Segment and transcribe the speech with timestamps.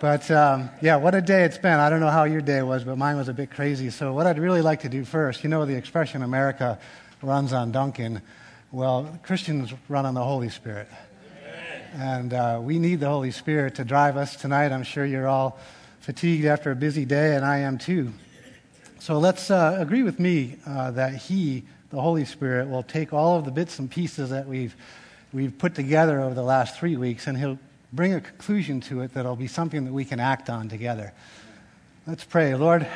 [0.00, 1.80] But um, yeah, what a day it's been.
[1.80, 3.90] I don't know how your day was, but mine was a bit crazy.
[3.90, 6.78] So, what I'd really like to do first, you know, the expression America
[7.20, 8.22] runs on Dunkin'.
[8.70, 10.88] Well, Christians run on the Holy Spirit.
[11.94, 14.70] And uh, we need the Holy Spirit to drive us tonight.
[14.70, 15.58] I'm sure you're all
[16.00, 18.12] fatigued after a busy day, and I am too.
[19.00, 23.36] So let's uh, agree with me uh, that He, the Holy Spirit, will take all
[23.36, 24.76] of the bits and pieces that we've,
[25.32, 27.58] we've put together over the last three weeks, and He'll
[27.92, 31.12] bring a conclusion to it that'll be something that we can act on together.
[32.06, 32.54] Let's pray.
[32.54, 32.86] Lord,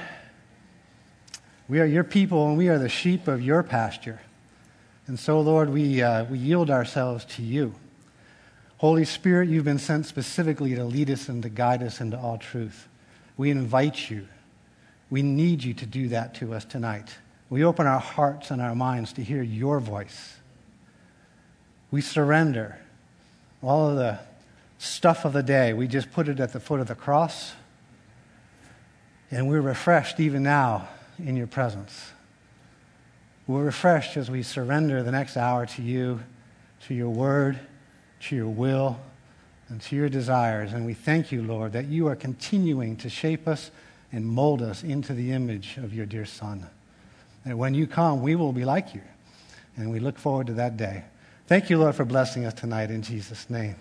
[1.69, 4.21] we are your people and we are the sheep of your pasture.
[5.07, 7.75] And so, Lord, we, uh, we yield ourselves to you.
[8.79, 12.39] Holy Spirit, you've been sent specifically to lead us and to guide us into all
[12.39, 12.89] truth.
[13.37, 14.27] We invite you.
[15.09, 17.15] We need you to do that to us tonight.
[17.49, 20.37] We open our hearts and our minds to hear your voice.
[21.91, 22.79] We surrender
[23.63, 24.19] all of the
[24.83, 25.73] stuff of the day.
[25.73, 27.53] We just put it at the foot of the cross.
[29.31, 30.89] And we're refreshed even now
[31.25, 32.11] in your presence.
[33.47, 36.21] We're refreshed as we surrender the next hour to you,
[36.89, 37.61] to your word,
[38.23, 38.99] to your will,
[39.69, 40.73] and to your desires.
[40.73, 43.71] And we thank you, Lord, that you are continuing to shape us
[44.11, 46.67] and mold us into the image of your dear Son.
[47.45, 49.03] And when you come, we will be like you.
[49.77, 51.05] And we look forward to that day.
[51.47, 53.77] Thank you, Lord, for blessing us tonight in Jesus' name.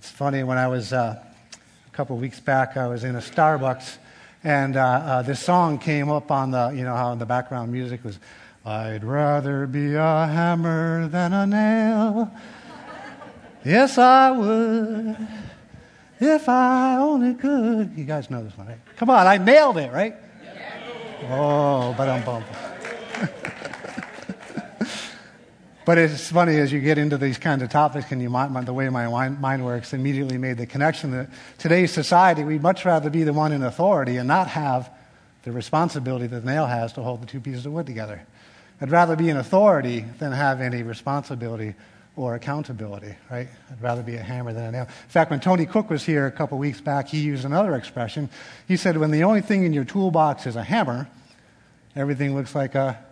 [0.00, 3.18] It's funny, when I was uh, a couple of weeks back, I was in a
[3.18, 3.98] Starbucks,
[4.42, 7.70] and uh, uh, this song came up on the, you know, how in the background
[7.70, 8.18] music was,
[8.64, 12.30] I'd rather be a hammer than a nail.
[13.62, 15.28] yes, I would,
[16.18, 17.92] if I only could.
[17.94, 18.78] You guys know this one, right?
[18.96, 20.16] Come on, I nailed it, right?
[21.28, 22.46] Oh, but I'm bummed.
[25.86, 28.88] But it's funny as you get into these kinds of topics and you the way
[28.90, 33.32] my mind works immediately made the connection that today's society, we'd much rather be the
[33.32, 34.90] one in authority and not have
[35.42, 38.22] the responsibility that the nail has to hold the two pieces of wood together.
[38.80, 41.74] I'd rather be an authority than have any responsibility
[42.14, 43.48] or accountability, right?
[43.70, 44.82] I'd rather be a hammer than a nail.
[44.82, 48.28] In fact, when Tony Cook was here a couple weeks back, he used another expression.
[48.68, 51.08] He said, when the only thing in your toolbox is a hammer,
[51.96, 53.02] everything looks like a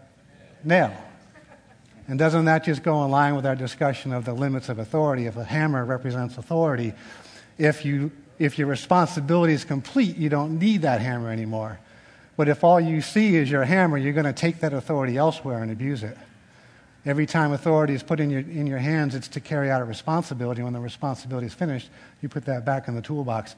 [0.65, 0.95] nail.
[2.09, 5.27] And doesn't that just go in line with our discussion of the limits of authority?
[5.27, 6.95] If a hammer represents authority,
[7.59, 11.79] if, you, if your responsibility is complete, you don't need that hammer anymore.
[12.39, 15.63] But if all you see is your hammer, you're going to take that authority elsewhere
[15.63, 16.17] and abuse it.
[17.05, 19.85] Every time authority is put in your, in your hands, it's to carry out a
[19.85, 20.63] responsibility.
[20.63, 21.91] When the responsibility is finished,
[22.23, 23.55] you put that back in the toolbox,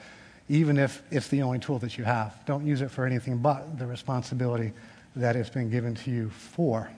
[0.48, 2.34] even if it's the only tool that you have.
[2.46, 4.72] Don't use it for anything but the responsibility
[5.14, 6.90] that it's been given to you for.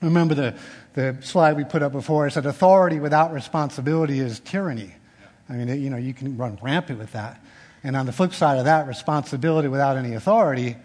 [0.00, 0.54] Remember the,
[0.94, 2.26] the slide we put up before?
[2.26, 4.94] It said authority without responsibility is tyranny.
[5.48, 7.40] I mean, it, you know, you can run rampant with that.
[7.82, 10.76] And on the flip side of that, responsibility without any authority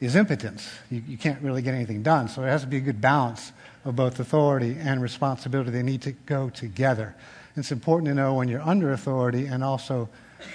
[0.00, 0.68] is impotence.
[0.90, 2.28] You, you can't really get anything done.
[2.28, 3.52] So there has to be a good balance
[3.84, 5.70] of both authority and responsibility.
[5.70, 7.14] They need to go together.
[7.56, 10.08] It's important to know when you're under authority and also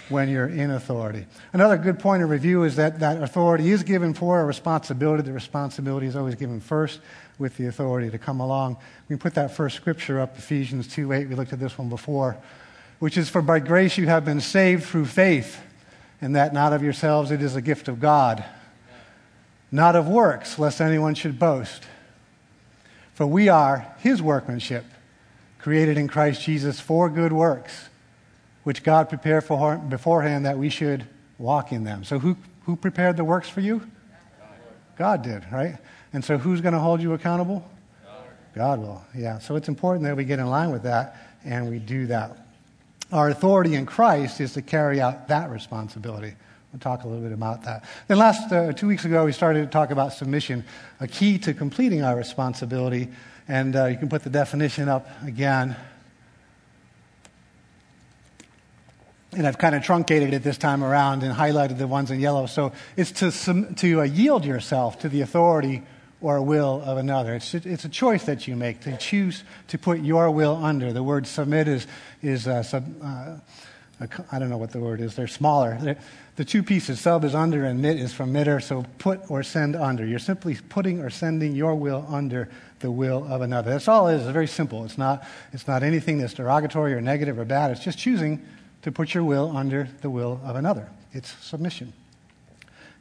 [0.09, 1.25] when you're in authority.
[1.53, 5.23] Another good point of review is that that authority is given for a responsibility.
[5.23, 6.99] The responsibility is always given first
[7.37, 8.77] with the authority to come along.
[9.09, 11.29] We put that first scripture up, Ephesians 2 8.
[11.29, 12.37] We looked at this one before,
[12.99, 15.59] which is, For by grace you have been saved through faith,
[16.21, 18.43] and that not of yourselves, it is a gift of God,
[19.71, 21.83] not of works, lest anyone should boast.
[23.13, 24.85] For we are his workmanship,
[25.59, 27.89] created in Christ Jesus for good works,
[28.63, 31.05] which God prepared for beforehand that we should
[31.37, 32.03] walk in them.
[32.03, 33.89] So, who, who prepared the works for you?
[34.97, 35.77] God did, right?
[36.15, 37.69] And so who's going to hold you accountable?
[38.55, 39.03] God will.
[39.13, 39.39] Yeah.
[39.39, 42.37] So it's important that we get in line with that and we do that.
[43.11, 46.33] Our authority in Christ is to carry out that responsibility.
[46.71, 47.83] We'll talk a little bit about that.
[48.07, 50.63] Then last uh, two weeks ago, we started to talk about submission,
[51.01, 53.09] a key to completing our responsibility.
[53.49, 55.75] And uh, you can put the definition up again.
[59.33, 62.45] and I've kind of truncated it this time around and highlighted the ones in yellow.
[62.45, 65.83] So it's to, to uh, yield yourself to the authority
[66.21, 67.35] or will of another.
[67.35, 70.93] It's, it's a choice that you make to choose to put your will under.
[70.93, 71.87] The word submit is,
[72.21, 73.37] is uh, sub, uh,
[74.31, 75.15] I don't know what the word is.
[75.15, 75.77] They're smaller.
[75.81, 75.97] They're,
[76.35, 79.75] the two pieces, sub is under and mit is from mitter, so put or send
[79.75, 80.05] under.
[80.05, 83.71] You're simply putting or sending your will under the will of another.
[83.71, 84.23] That's all it is.
[84.23, 84.83] It's very simple.
[84.83, 87.71] It's not, it's not anything that's derogatory or negative or bad.
[87.71, 88.45] It's just choosing
[88.81, 90.89] to put your will under the will of another.
[91.13, 91.93] It's submission.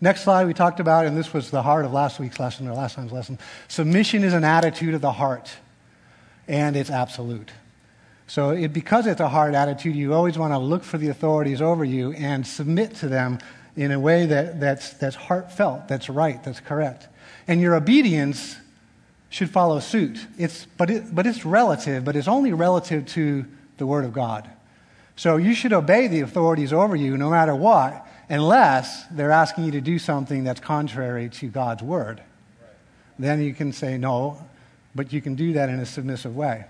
[0.05, 2.75] Next slide, we talked about, and this was the heart of last week's lesson or
[2.75, 3.39] last time's lesson.
[3.69, 5.51] Submission is an attitude of the heart,
[6.47, 7.51] and it's absolute.
[8.27, 11.63] So, it, because it's a hard attitude, you always want to look for the authorities
[11.63, 13.39] over you and submit to them
[13.77, 17.09] in a way that, that's, that's heartfelt, that's right, that's correct.
[17.49, 18.57] And your obedience
[19.31, 20.27] should follow suit.
[20.37, 23.47] It's, but, it, but it's relative, but it's only relative to
[23.79, 24.51] the Word of God.
[25.17, 29.71] So you should obey the authorities over you no matter what, unless they're asking you
[29.73, 32.23] to do something that's contrary to God's Word.
[33.19, 34.39] Then you can say no,
[34.95, 36.65] but you can do that in a submissive way.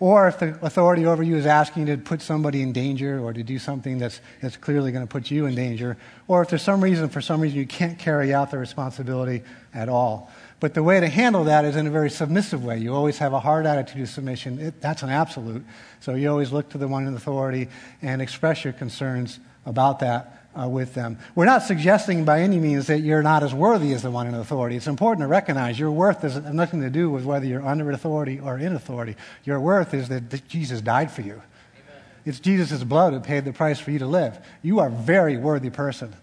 [0.00, 3.32] Or if the authority over you is asking you to put somebody in danger or
[3.32, 5.96] to do something that's, that's clearly going to put you in danger,
[6.28, 9.42] or if there's some reason, for some reason, you can't carry out the responsibility
[9.74, 10.30] at all.
[10.60, 12.78] But the way to handle that is in a very submissive way.
[12.78, 14.60] You always have a hard attitude of submission.
[14.60, 15.64] It, that's an absolute.
[16.00, 17.68] So you always look to the one in authority
[18.00, 21.18] and express your concerns about that uh, with them.
[21.34, 24.34] We're not suggesting by any means that you're not as worthy as the one in
[24.34, 24.76] authority.
[24.76, 28.40] It's important to recognize your worth has nothing to do with whether you're under authority
[28.40, 29.16] or in authority.
[29.44, 31.34] Your worth is that Jesus died for you.
[31.34, 32.02] Amen.
[32.24, 34.38] It's Jesus' blood who paid the price for you to live.
[34.62, 36.14] You are a very worthy person.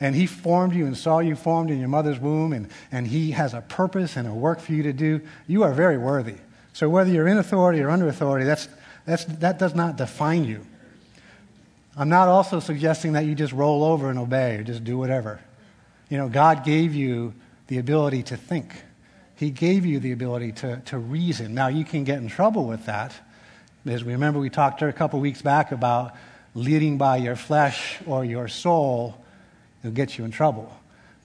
[0.00, 3.30] And he formed you and saw you formed in your mother's womb, and, and he
[3.30, 5.20] has a purpose and a work for you to do.
[5.46, 6.34] You are very worthy.
[6.72, 8.68] So whether you're in authority or under authority, that's,
[9.06, 10.66] that's, that does not define you.
[11.96, 15.40] I'm not also suggesting that you just roll over and obey or just do whatever.
[16.08, 17.34] You know, God gave you
[17.68, 18.72] the ability to think,
[19.36, 21.54] He gave you the ability to, to reason.
[21.54, 23.14] Now, you can get in trouble with that.
[23.86, 26.14] As we remember, we talked a couple weeks back about
[26.54, 29.16] leading by your flesh or your soul,
[29.82, 30.72] it'll get you in trouble.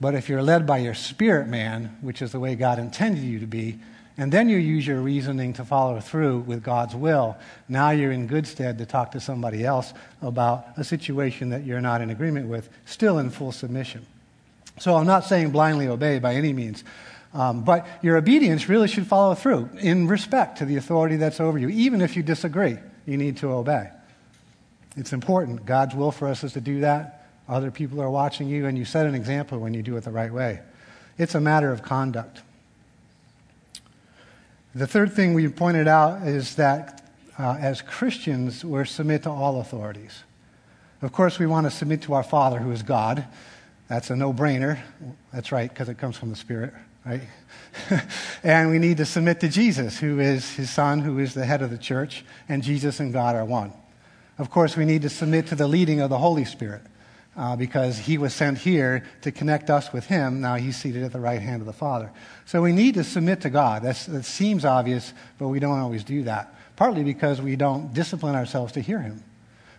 [0.00, 3.38] But if you're led by your spirit man, which is the way God intended you
[3.40, 3.78] to be,
[4.20, 7.38] and then you use your reasoning to follow through with God's will.
[7.70, 11.80] Now you're in good stead to talk to somebody else about a situation that you're
[11.80, 14.04] not in agreement with, still in full submission.
[14.78, 16.84] So I'm not saying blindly obey by any means.
[17.32, 21.56] Um, but your obedience really should follow through in respect to the authority that's over
[21.56, 21.70] you.
[21.70, 22.76] Even if you disagree,
[23.06, 23.88] you need to obey.
[24.98, 25.64] It's important.
[25.64, 27.26] God's will for us is to do that.
[27.48, 30.10] Other people are watching you, and you set an example when you do it the
[30.10, 30.60] right way.
[31.16, 32.42] It's a matter of conduct.
[34.74, 37.02] The third thing we pointed out is that
[37.36, 40.22] uh, as Christians, we're submit to all authorities.
[41.02, 43.24] Of course, we want to submit to our Father who is God.
[43.88, 44.78] That's a no brainer.
[45.32, 46.72] That's right, because it comes from the Spirit,
[47.04, 47.22] right?
[48.44, 51.62] and we need to submit to Jesus, who is his Son, who is the head
[51.62, 53.72] of the church, and Jesus and God are one.
[54.38, 56.82] Of course, we need to submit to the leading of the Holy Spirit
[57.36, 60.40] uh, because he was sent here to connect us with him.
[60.40, 62.10] Now he's seated at the right hand of the Father.
[62.44, 63.82] So we need to submit to God.
[63.82, 66.54] That's, that seems obvious, but we don't always do that.
[66.76, 69.22] Partly because we don't discipline ourselves to hear him.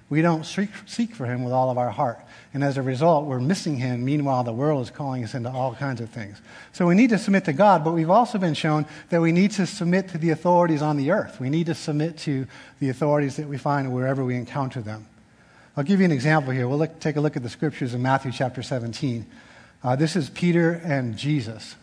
[0.10, 2.20] We don't seek, seek for him with all of our heart.
[2.54, 4.04] And as a result, we're missing him.
[4.04, 6.42] Meanwhile, the world is calling us into all kinds of things.
[6.74, 9.52] So we need to submit to God, but we've also been shown that we need
[9.52, 11.40] to submit to the authorities on the earth.
[11.40, 12.46] We need to submit to
[12.80, 15.08] the authorities that we find wherever we encounter them.
[15.78, 16.68] I'll give you an example here.
[16.68, 19.26] We'll look, take a look at the scriptures in Matthew chapter 17.
[19.82, 21.76] Uh, this is Peter and Jesus.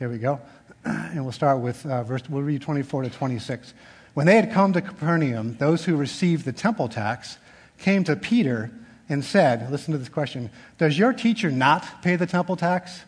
[0.00, 0.40] Here we go.
[0.84, 3.72] And we'll start with uh, verse, we'll read 24 to 26.
[4.14, 7.38] When they had come to Capernaum, those who received the temple tax
[7.78, 8.72] came to Peter
[9.08, 13.04] and said, Listen to this question Does your teacher not pay the temple tax?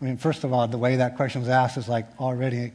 [0.00, 2.72] I mean, first of all, the way that question was asked is like already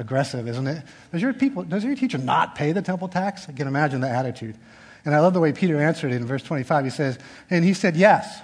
[0.00, 0.82] aggressive, isn't it?
[1.12, 3.46] Does your, people, does your teacher not pay the temple tax?
[3.48, 4.56] I can imagine the attitude.
[5.04, 6.84] And I love the way Peter answered it in verse 25.
[6.84, 8.40] He says, and he said, yes.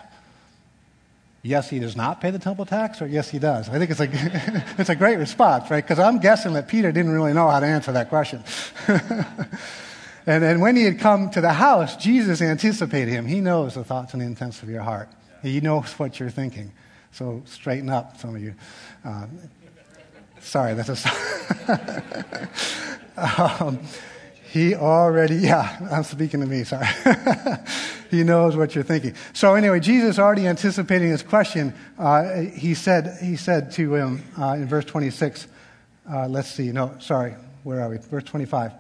[1.43, 3.69] Yes, he does not pay the temple tax, or yes, he does.
[3.69, 4.09] I think it's a,
[4.79, 5.83] it's a great response, right?
[5.83, 8.43] Because I'm guessing that Peter didn't really know how to answer that question.
[8.89, 13.27] and, and when he had come to the house, Jesus anticipated him.
[13.27, 15.09] He knows the thoughts and the intents of your heart,
[15.43, 16.73] he knows what you're thinking.
[17.13, 18.55] So straighten up, some of you.
[19.05, 19.27] Uh,
[20.47, 22.49] Sorry, that's a.
[23.61, 23.81] um,
[24.53, 26.87] he already, yeah, I'm speaking to me, sorry.
[28.13, 29.15] he knows what you're thinking.
[29.33, 34.53] So anyway, Jesus already anticipating his question, uh, he, said, he said to him uh,
[34.53, 35.49] in verse 26,
[36.09, 37.35] uh, let's see, no, sorry,
[37.65, 37.99] where are we?
[37.99, 38.71] Verse 25.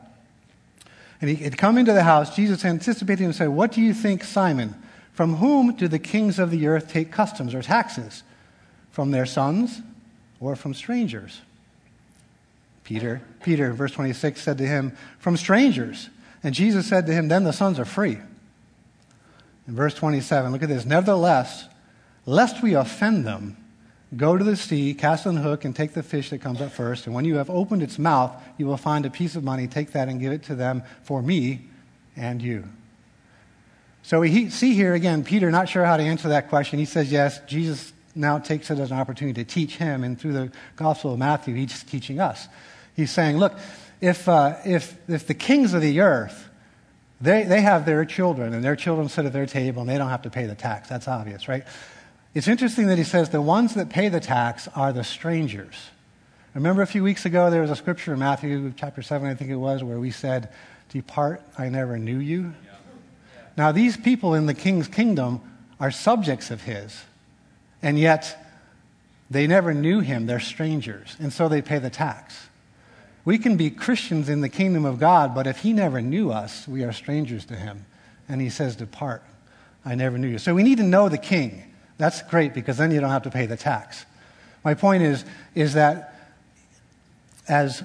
[1.21, 3.93] And he had come into the house, Jesus anticipated him and said, What do you
[3.93, 4.77] think, Simon?
[5.13, 8.23] From whom do the kings of the earth take customs or taxes?
[8.93, 9.83] From their sons
[10.39, 11.41] or from strangers?
[12.87, 16.09] Peter, Peter, verse 26, said to him, From strangers.
[16.45, 18.19] And Jesus said to him, Then the sons are free.
[19.67, 20.87] In verse 27, look at this.
[20.87, 21.67] Nevertheless,
[22.27, 23.57] lest we offend them,
[24.17, 27.07] go to the sea, cast the hook, and take the fish that comes up first.
[27.07, 29.67] And when you have opened its mouth, you will find a piece of money.
[29.67, 31.63] Take that and give it to them for me
[32.15, 32.69] and you.
[34.05, 36.79] So we see here again, Peter not sure how to answer that question.
[36.79, 37.41] He says yes.
[37.49, 40.05] Jesus now takes it as an opportunity to teach him.
[40.05, 42.47] And through the Gospel of Matthew, he's teaching us.
[42.97, 43.55] He's saying, look,
[44.01, 46.49] if, uh, if, if the kings of the earth,
[47.21, 50.11] they, they have their children, and their children sit at their table, and they don't
[50.11, 50.89] have to pay the tax.
[50.89, 51.65] That's obvious, right?
[52.35, 55.75] It's interesting that he says the ones that pay the tax are the strangers.
[56.55, 59.51] Remember a few weeks ago, there was a scripture in Matthew chapter 7, I think
[59.51, 60.51] it was, where we said,
[60.91, 62.55] Depart, I never knew you.
[63.57, 65.41] Now, these people in the king's kingdom
[65.81, 67.05] are subjects of his,
[67.83, 68.37] and yet
[69.31, 70.27] they never knew him.
[70.27, 72.49] They're strangers, and so they pay the tax.
[73.27, 76.67] We can be Christians in the kingdom of God, but if he never knew us,
[76.67, 77.85] we are strangers to him.
[78.29, 79.23] And he says, Depart.
[79.85, 80.39] I never knew you.
[80.39, 81.63] So we need to know the king.
[81.99, 84.07] That's great because then you don't have to pay the tax.
[84.65, 85.25] My point is,
[85.57, 86.15] is that
[87.49, 87.83] as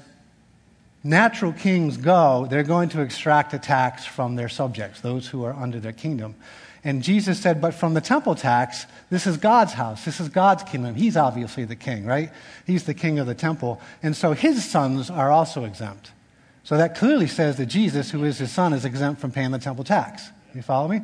[1.03, 5.53] natural kings go, they're going to extract a tax from their subjects, those who are
[5.53, 6.35] under their kingdom.
[6.83, 10.03] And Jesus said, but from the temple tax, this is God's house.
[10.03, 10.95] This is God's kingdom.
[10.95, 12.31] He's obviously the king, right?
[12.65, 13.79] He's the king of the temple.
[14.01, 16.11] And so his sons are also exempt.
[16.63, 19.59] So that clearly says that Jesus, who is his son, is exempt from paying the
[19.59, 20.29] temple tax.
[20.55, 21.01] You follow me?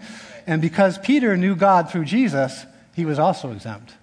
[0.48, 2.66] And because Peter knew God through Jesus,
[2.96, 3.94] he was also exempt.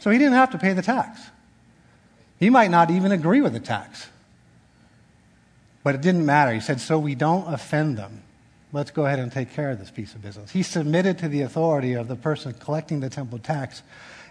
[0.00, 1.20] So he didn't have to pay the tax.
[2.38, 4.08] He might not even agree with the tax.
[5.82, 6.52] But it didn't matter.
[6.52, 8.22] He said, so we don't offend them.
[8.72, 10.52] Let's go ahead and take care of this piece of business.
[10.52, 13.82] He submitted to the authority of the person collecting the temple tax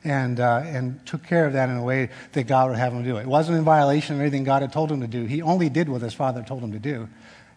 [0.05, 3.03] and, uh, and took care of that in a way that God would have him
[3.03, 3.22] do it.
[3.22, 5.25] It wasn't in violation of anything God had told him to do.
[5.25, 7.10] He only did what his father told him to do.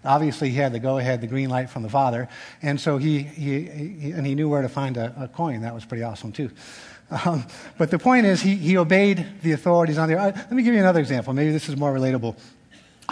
[0.05, 2.29] Obviously, he had the go ahead, the green light from the father,
[2.61, 5.61] and so he, he, he and he knew where to find a, a coin.
[5.62, 6.51] That was pretty awesome, too.
[7.25, 7.47] Um,
[7.79, 10.19] but the point is, he, he obeyed the authorities on there.
[10.19, 11.33] Uh, let me give you another example.
[11.33, 12.37] Maybe this is more relatable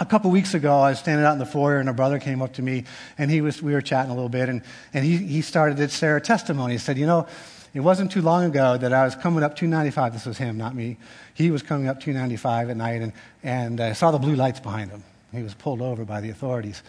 [0.01, 2.41] a couple weeks ago, I was standing out in the foyer, and a brother came
[2.41, 2.85] up to me,
[3.19, 4.63] and he was, we were chatting a little bit, and,
[4.95, 6.73] and he, he started to share a testimony.
[6.73, 7.27] He said, You know,
[7.75, 10.13] it wasn't too long ago that I was coming up 295.
[10.13, 10.97] This was him, not me.
[11.35, 14.89] He was coming up 295 at night, and, and I saw the blue lights behind
[14.89, 15.03] him.
[15.31, 16.81] He was pulled over by the authorities.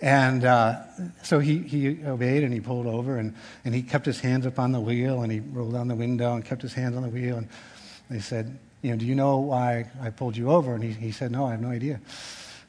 [0.00, 0.80] And uh,
[1.22, 3.32] so he, he obeyed and he pulled over and,
[3.64, 6.34] and he kept his hands up on the wheel and he rolled down the window
[6.34, 7.36] and kept his hands on the wheel.
[7.36, 7.48] And
[8.10, 10.74] they said, You know, do you know why I pulled you over?
[10.74, 12.00] And he, he said, No, I have no idea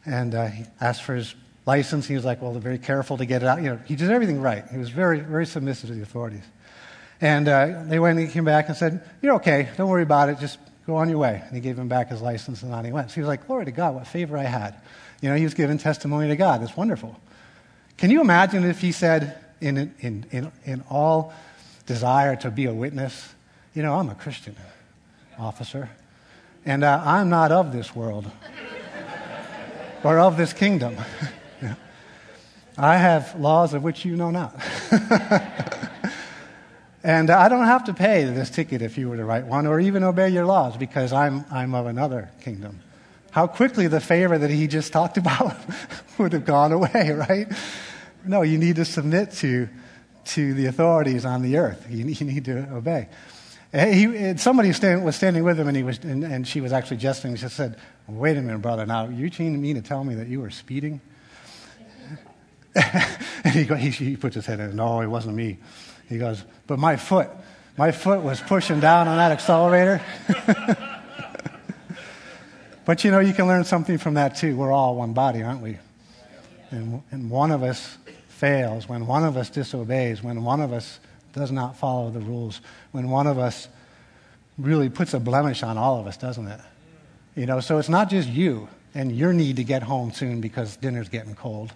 [0.05, 1.35] and uh, he asked for his
[1.65, 2.07] license.
[2.07, 3.61] He was like, well, they're very careful to get it out.
[3.61, 4.63] You know, he did everything right.
[4.71, 6.43] He was very, very submissive to the authorities.
[7.21, 9.69] And uh, they went and he came back and said, you're okay.
[9.77, 10.39] Don't worry about it.
[10.39, 11.41] Just go on your way.
[11.45, 13.09] And he gave him back his license and on he went.
[13.09, 14.75] So he was like, glory to God, what favor I had.
[15.21, 16.61] You know, he was giving testimony to God.
[16.61, 17.19] It's wonderful.
[17.97, 21.33] Can you imagine if he said, in, in, in, in all
[21.85, 23.33] desire to be a witness,
[23.73, 24.55] you know, I'm a Christian
[25.39, 25.89] officer,
[26.65, 28.29] and uh, I'm not of this world
[30.05, 30.95] or of this kingdom.
[32.77, 34.55] I have laws of which you know not.
[37.03, 39.79] and I don't have to pay this ticket if you were to write one, or
[39.79, 42.81] even obey your laws, because I'm, I'm of another kingdom.
[43.31, 45.55] How quickly the favor that he just talked about
[46.19, 47.51] would have gone away, right?
[48.23, 49.67] No, you need to submit to,
[50.25, 51.87] to the authorities on the earth.
[51.89, 53.09] You, you need to obey.
[53.73, 56.61] Eh, he, eh, somebody stand, was standing with him, and, he was, and, and she
[56.61, 57.35] was actually jesting.
[57.35, 58.85] She said, Wait a minute, brother.
[58.85, 61.01] Now, you mean to tell me that you were speeding?
[62.75, 64.75] and he, he, he puts his head in.
[64.75, 65.57] No, it wasn't me.
[66.07, 67.29] He goes, But my foot,
[67.77, 70.01] my foot was pushing down on that accelerator.
[72.85, 74.55] but you know, you can learn something from that too.
[74.55, 75.77] We're all one body, aren't we?
[76.71, 77.97] And, and one of us
[78.27, 80.99] fails, when one of us disobeys, when one of us
[81.33, 83.67] does not follow the rules, when one of us
[84.57, 86.59] really puts a blemish on all of us, doesn't it?
[87.35, 90.77] You know, so it's not just you and your need to get home soon because
[90.77, 91.73] dinner's getting cold.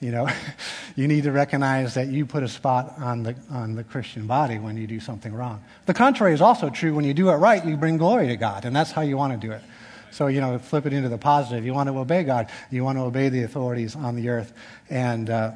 [0.00, 0.28] You know,
[0.96, 4.58] you need to recognize that you put a spot on the, on the Christian body
[4.58, 5.62] when you do something wrong.
[5.86, 6.94] The contrary is also true.
[6.94, 9.38] When you do it right, you bring glory to God, and that's how you want
[9.38, 9.62] to do it.
[10.10, 11.64] So, you know, flip it into the positive.
[11.64, 14.52] You want to obey God, you want to obey the authorities on the earth,
[14.90, 15.52] and, uh,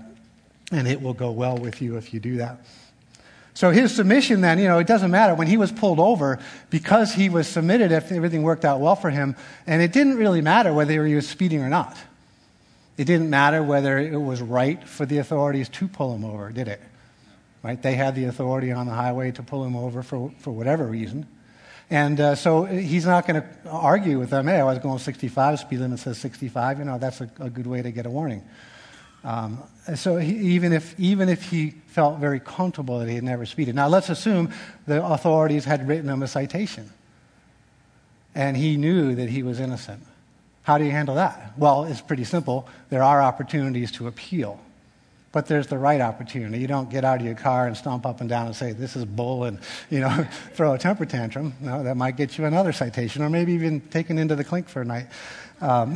[0.71, 2.59] and it will go well with you if you do that.
[3.57, 5.35] So his submission then, you know, it doesn't matter.
[5.35, 9.09] When he was pulled over, because he was submitted, if everything worked out well for
[9.09, 9.35] him,
[9.67, 11.97] and it didn't really matter whether he was speeding or not.
[12.99, 16.69] It didn't matter whether it was right for the authorities to pull him over, did
[16.69, 16.83] it?
[17.63, 17.83] Right?
[17.83, 21.27] They had the authority on the highway to pull him over for, for whatever reason.
[21.89, 25.61] And uh, so he's not going to argue with them, hey, I was going 65,
[25.61, 26.81] speed limit says 65.
[26.81, 28.43] You know, that's a, a good way to get a warning.
[29.25, 29.63] Um,
[29.95, 33.75] so he, even, if, even if he felt very comfortable that he had never speeded.
[33.75, 34.53] Now, let's assume
[34.87, 36.91] the authorities had written him a citation
[38.37, 40.07] and he knew that he was innocent.
[40.63, 41.55] How do you handle that?
[41.57, 42.69] Well, it's pretty simple.
[42.91, 44.61] There are opportunities to appeal.
[45.37, 46.59] But there's the right opportunity.
[46.59, 48.97] You don't get out of your car and stomp up and down and say, This
[48.97, 49.59] is bull, and
[49.91, 51.53] you know, throw a temper tantrum.
[51.61, 54.81] No, that might get you another citation, or maybe even taken into the clink for
[54.81, 55.09] a night.
[55.61, 55.95] Um,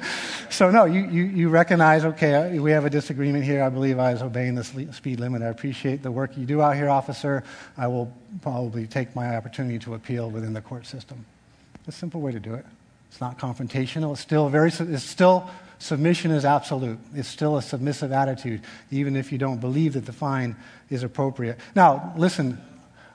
[0.50, 3.62] so, no, you, you, you, recognize, okay, we have a disagreement here.
[3.62, 5.42] I believe I was obeying the speed limit.
[5.42, 7.44] I appreciate the work you do out here, officer.
[7.76, 11.26] I will probably take my opportunity to appeal within the court system.
[11.74, 12.64] It's a simple way to do it.
[13.10, 14.12] It's not confrontational.
[14.12, 16.98] It's still very, it's still, submission is absolute.
[17.14, 20.56] It's still a submissive attitude, even if you don't believe that the fine
[20.90, 21.58] is appropriate.
[21.74, 22.60] Now, listen,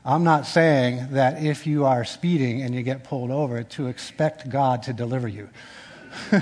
[0.06, 4.50] I'm not saying that if you are speeding and you get pulled over to expect
[4.50, 5.50] God to deliver you.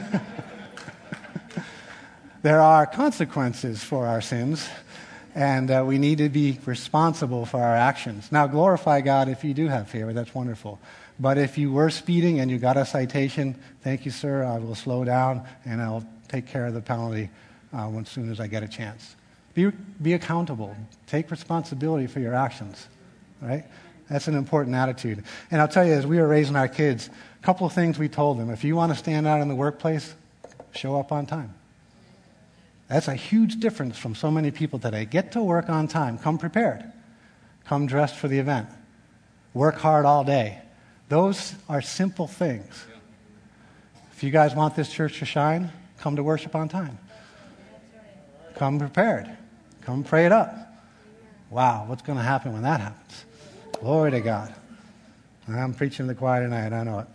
[2.42, 4.68] there are consequences for our sins,
[5.36, 8.32] and uh, we need to be responsible for our actions.
[8.32, 10.12] Now, glorify God if you do have favor.
[10.12, 10.80] That's wonderful.
[11.22, 14.44] But if you were speeding and you got a citation, thank you, sir.
[14.44, 17.30] I will slow down and I'll take care of the penalty
[17.72, 19.16] uh, as soon as I get a chance.
[19.54, 19.68] Be,
[20.02, 20.76] be accountable.
[21.06, 22.88] Take responsibility for your actions,
[23.40, 23.66] right?
[24.10, 25.24] That's an important attitude.
[25.52, 27.08] And I'll tell you, as we were raising our kids,
[27.40, 28.50] a couple of things we told them.
[28.50, 30.16] If you want to stand out in the workplace,
[30.74, 31.54] show up on time.
[32.88, 35.06] That's a huge difference from so many people today.
[35.06, 36.18] Get to work on time.
[36.18, 36.84] Come prepared.
[37.66, 38.70] Come dressed for the event.
[39.54, 40.62] Work hard all day.
[41.12, 42.86] Those are simple things.
[44.14, 46.98] If you guys want this church to shine, come to worship on time.
[48.56, 49.30] Come prepared.
[49.82, 50.56] Come pray it up.
[51.50, 53.26] Wow, what's going to happen when that happens?
[53.74, 54.56] Glory to God.
[55.50, 57.08] I'm preaching the choir tonight, I know it.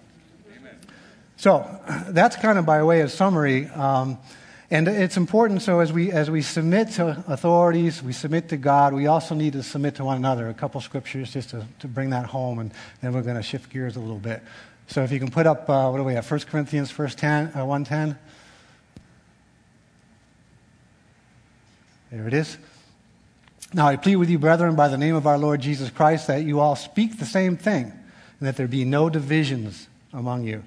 [1.39, 1.67] So
[2.09, 3.67] that's kind of by way of summary.
[3.69, 4.19] Um,
[4.69, 8.95] and it's important, so as we, as we submit to authorities, we submit to God,
[8.95, 10.49] we also need to submit to one another.
[10.49, 13.71] A couple scriptures just to, to bring that home, and then we're going to shift
[13.71, 14.43] gears a little bit.
[14.89, 17.65] So if you can put up, uh, what do we have, 1 Corinthians 10, uh,
[17.65, 18.19] 110.
[22.11, 22.59] There it is.
[23.73, 26.43] Now I plead with you, brethren, by the name of our Lord Jesus Christ, that
[26.43, 30.65] you all speak the same thing, and that there be no divisions among you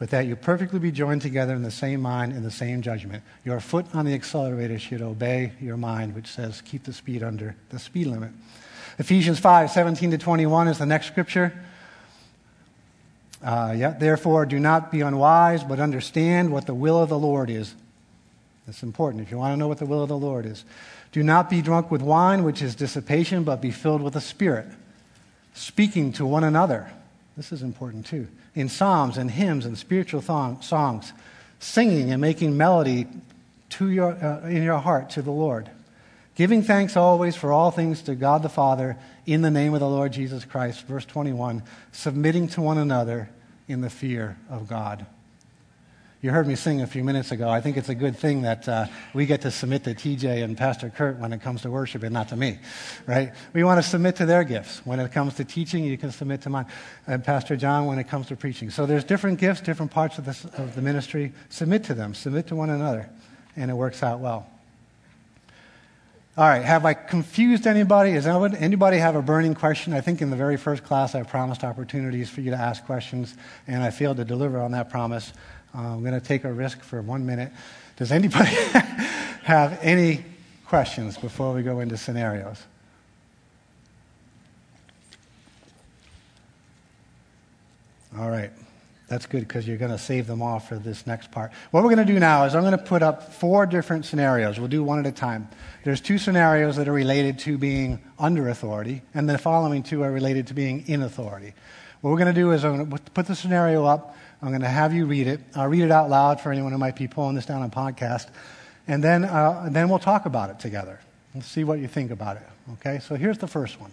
[0.00, 3.22] but that you perfectly be joined together in the same mind and the same judgment.
[3.44, 7.54] Your foot on the accelerator should obey your mind, which says keep the speed under
[7.68, 8.30] the speed limit.
[8.98, 11.52] Ephesians 5 17 to 21 is the next scripture.
[13.44, 17.50] Uh, yeah, therefore, do not be unwise, but understand what the will of the Lord
[17.50, 17.74] is.
[18.66, 20.64] That's important if you want to know what the will of the Lord is.
[21.12, 24.66] Do not be drunk with wine, which is dissipation, but be filled with the Spirit,
[25.52, 26.90] speaking to one another.
[27.40, 31.14] This is important too in psalms and hymns and spiritual thong- songs,
[31.58, 33.06] singing and making melody
[33.70, 35.70] to your, uh, in your heart to the Lord.
[36.34, 39.88] Giving thanks always for all things to God the Father in the name of the
[39.88, 40.84] Lord Jesus Christ.
[40.86, 43.30] Verse 21 submitting to one another
[43.66, 45.06] in the fear of God.
[46.22, 47.48] You heard me sing a few minutes ago.
[47.48, 50.54] I think it's a good thing that uh, we get to submit to TJ and
[50.54, 52.58] Pastor Kurt when it comes to worship and not to me,
[53.06, 53.32] right?
[53.54, 54.82] We want to submit to their gifts.
[54.84, 56.66] When it comes to teaching, you can submit to mine.
[57.06, 58.68] And Pastor John, when it comes to preaching.
[58.68, 61.32] So there's different gifts, different parts of, this, of the ministry.
[61.48, 63.08] Submit to them, submit to one another,
[63.56, 64.46] and it works out well.
[66.36, 68.12] All right, have I confused anybody?
[68.12, 69.94] Does anybody have a burning question?
[69.94, 73.34] I think in the very first class I promised opportunities for you to ask questions,
[73.66, 75.32] and I failed to deliver on that promise.
[75.74, 77.52] Uh, I'm going to take a risk for one minute.
[77.96, 78.50] Does anybody
[79.42, 80.24] have any
[80.66, 82.62] questions before we go into scenarios?
[88.18, 88.50] All right.
[89.10, 91.50] That's good because you're going to save them all for this next part.
[91.72, 94.60] What we're going to do now is I'm going to put up four different scenarios.
[94.60, 95.48] We'll do one at a time.
[95.82, 100.12] There's two scenarios that are related to being under authority, and the following two are
[100.12, 101.54] related to being in authority.
[102.02, 104.16] What we're going to do is I'm going to put the scenario up.
[104.42, 105.40] I'm going to have you read it.
[105.54, 108.28] I'll read it out loud for anyone who might be pulling this down on podcast.
[108.88, 110.98] And then, uh, then we'll talk about it together
[111.34, 112.48] and see what you think about it.
[112.74, 112.98] Okay?
[113.00, 113.92] So here's the first one.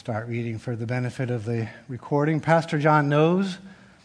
[0.00, 2.40] Start reading for the benefit of the recording.
[2.40, 3.58] Pastor John knows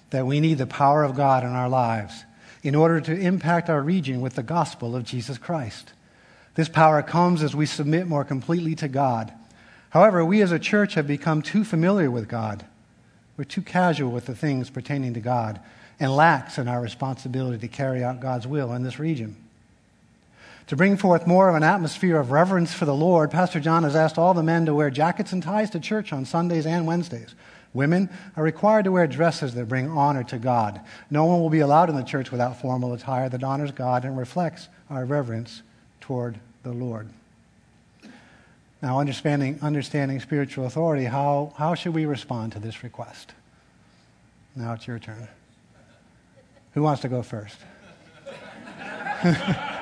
[0.09, 2.25] that we need the power of God in our lives
[2.63, 5.93] in order to impact our region with the gospel of Jesus Christ.
[6.55, 9.31] This power comes as we submit more completely to God.
[9.91, 12.65] However, we as a church have become too familiar with God.
[13.37, 15.61] We're too casual with the things pertaining to God
[15.97, 19.37] and lax in our responsibility to carry out God's will in this region.
[20.67, 23.95] To bring forth more of an atmosphere of reverence for the Lord, Pastor John has
[23.95, 27.35] asked all the men to wear jackets and ties to church on Sundays and Wednesdays.
[27.73, 30.81] Women are required to wear dresses that bring honor to God.
[31.11, 34.17] No one will be allowed in the church without formal attire that honors God and
[34.17, 35.61] reflects our reverence
[36.01, 37.09] toward the Lord.
[38.81, 43.33] Now, understanding, understanding spiritual authority, how, how should we respond to this request?
[44.55, 45.27] Now it's your turn.
[46.73, 47.57] Who wants to go first?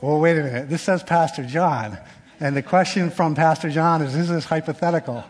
[0.00, 0.68] well, wait a minute.
[0.68, 1.98] This says Pastor John.
[2.38, 5.24] And the question from Pastor John is Is this hypothetical?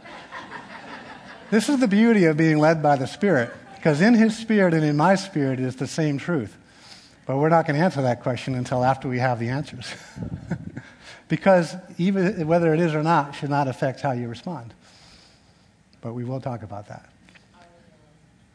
[1.50, 4.84] this is the beauty of being led by the Spirit, because in His Spirit and
[4.84, 6.56] in my spirit is the same truth.
[7.26, 9.92] But we're not going to answer that question until after we have the answers.
[11.28, 14.74] because even whether it is or not should not affect how you respond.
[16.00, 17.08] But we will talk about that.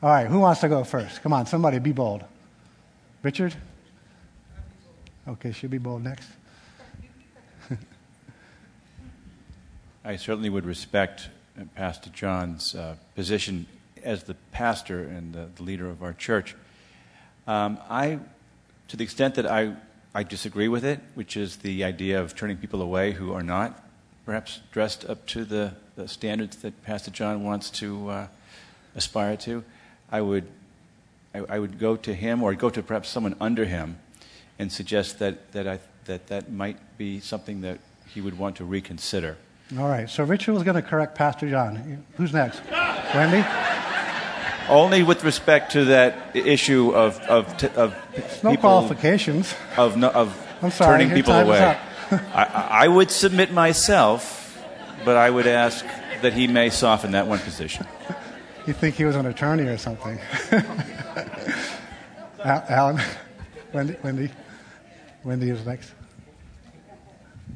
[0.01, 1.21] All right, who wants to go first?
[1.21, 2.23] Come on, somebody be bold.
[3.23, 3.53] Richard?
[5.31, 6.27] Okay, she'll be bold next.
[10.03, 13.65] I certainly would respect uh, Pastor John's uh, position
[14.03, 16.53] as the pastor and the, the leader of our church.
[17.47, 18.19] Um, I,
[18.89, 19.73] to the extent that I,
[20.13, 23.81] I disagree with it, which is the idea of turning people away who are not
[24.25, 28.27] perhaps dressed up to the, the standards that Pastor John wants to uh,
[28.95, 29.63] aspire to,
[30.11, 30.45] I would,
[31.33, 33.97] I, I, would go to him or go to perhaps someone under him
[34.61, 37.79] and suggest that that, I, that that might be something that
[38.13, 39.35] he would want to reconsider.
[39.77, 40.07] All right.
[40.07, 42.05] So Richard was going to correct Pastor John.
[42.17, 42.61] Who's next?
[43.15, 43.43] Wendy?
[44.69, 47.95] Only with respect to that issue of of, of
[48.43, 50.29] no people, qualifications of no, of
[50.71, 51.77] sorry, turning people away.
[52.11, 54.63] I, I would submit myself,
[55.03, 55.83] but I would ask
[56.21, 57.87] that he may soften that one position.
[58.67, 60.19] You think he was an attorney or something?
[62.45, 63.01] Alan,
[63.73, 64.29] Wendy, Wendy,
[65.23, 65.91] Wendy is next.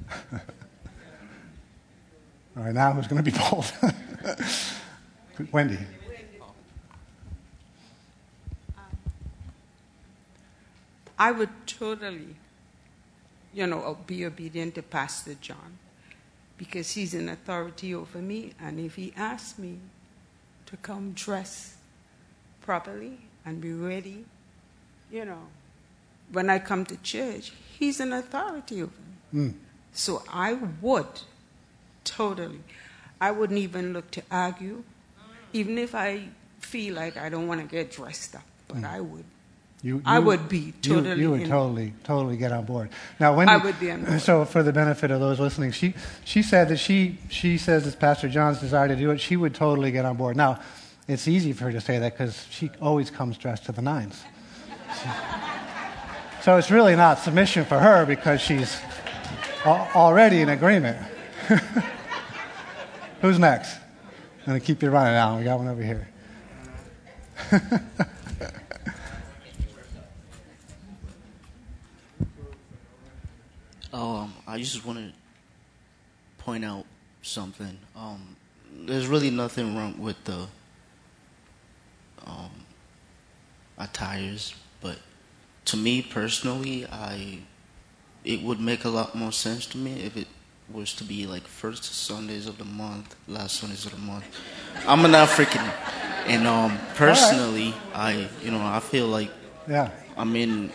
[2.56, 3.72] All right, now who's going to be bold?
[5.52, 5.80] Wendy.
[11.18, 12.36] I would totally,
[13.54, 15.80] you know, be obedient to Pastor John
[16.58, 18.54] because he's an authority over me.
[18.60, 19.80] And if he asks me
[20.68, 21.78] to come dress
[22.62, 24.26] properly and be ready,
[25.10, 25.48] you know,
[26.32, 28.92] when I come to church, he's an authority over
[29.32, 29.42] me.
[29.42, 29.54] Mm.
[29.94, 31.08] So I would
[32.06, 32.60] Totally.
[33.20, 34.84] I wouldn't even look to argue,
[35.52, 38.90] even if I feel like I don't want to get dressed up, but mm.
[38.90, 39.26] I would.
[39.82, 41.10] You, you, I would be totally.
[41.10, 42.90] You, you would in, totally, totally get on board.
[43.20, 44.22] Now, when I would be on board.
[44.22, 47.96] So, for the benefit of those listening, she she said that she she says it's
[47.96, 49.20] Pastor John's desire to do it.
[49.20, 50.38] She would totally get on board.
[50.38, 50.60] Now,
[51.08, 54.24] it's easy for her to say that because she always comes dressed to the nines.
[56.46, 58.80] So it's really not submission for her because she's
[59.66, 60.96] already in agreement.
[63.22, 63.80] Who's next?
[64.42, 65.40] I'm going to keep you running now.
[65.40, 66.08] We got one over here.
[73.92, 75.12] um, I just want to
[76.38, 76.86] point out
[77.24, 77.76] something.
[77.96, 78.36] Um,
[78.72, 80.46] there's really nothing wrong with the
[82.24, 82.52] um,
[83.80, 84.54] attires,
[85.66, 87.40] to me personally, I
[88.24, 90.28] it would make a lot more sense to me if it
[90.72, 94.26] was to be like first Sundays of the month, last Sundays of the month.
[94.88, 95.62] I'm an African,
[96.26, 97.94] and um, personally, right.
[97.94, 99.32] I you know I feel like
[99.68, 99.90] yeah.
[100.18, 100.72] I'm in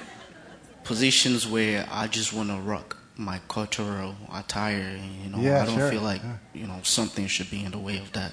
[0.85, 4.99] positions where I just want to rock my cultural attire.
[5.25, 5.91] You know, yeah, I don't sure.
[5.91, 6.37] feel like yeah.
[6.55, 8.33] you know something should be in the way of that.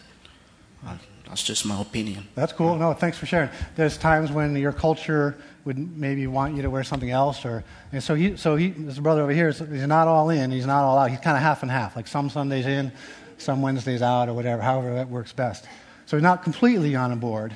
[0.85, 2.27] I, that's just my opinion.
[2.35, 2.77] That's cool.
[2.77, 3.49] No, thanks for sharing.
[3.75, 5.35] There's times when your culture
[5.67, 8.97] would maybe want you to wear something else, or and so he, so he, this
[8.97, 11.11] brother over here, he's not all in, he's not all out.
[11.11, 12.91] He's kind of half and half, like some Sundays in,
[13.37, 15.65] some Wednesdays out, or whatever, however that works best.
[16.05, 17.55] So he's not completely on a board.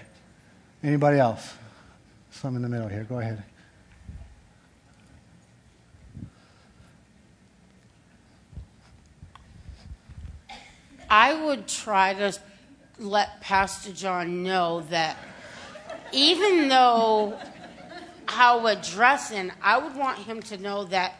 [0.83, 1.53] Anybody else?
[2.31, 3.05] Some in the middle here.
[3.05, 3.41] Go ahead.
[11.09, 12.37] I would try to
[12.99, 15.17] let Pastor John know that
[16.11, 17.39] even though
[18.31, 21.15] how we're dressing, I would want him to know that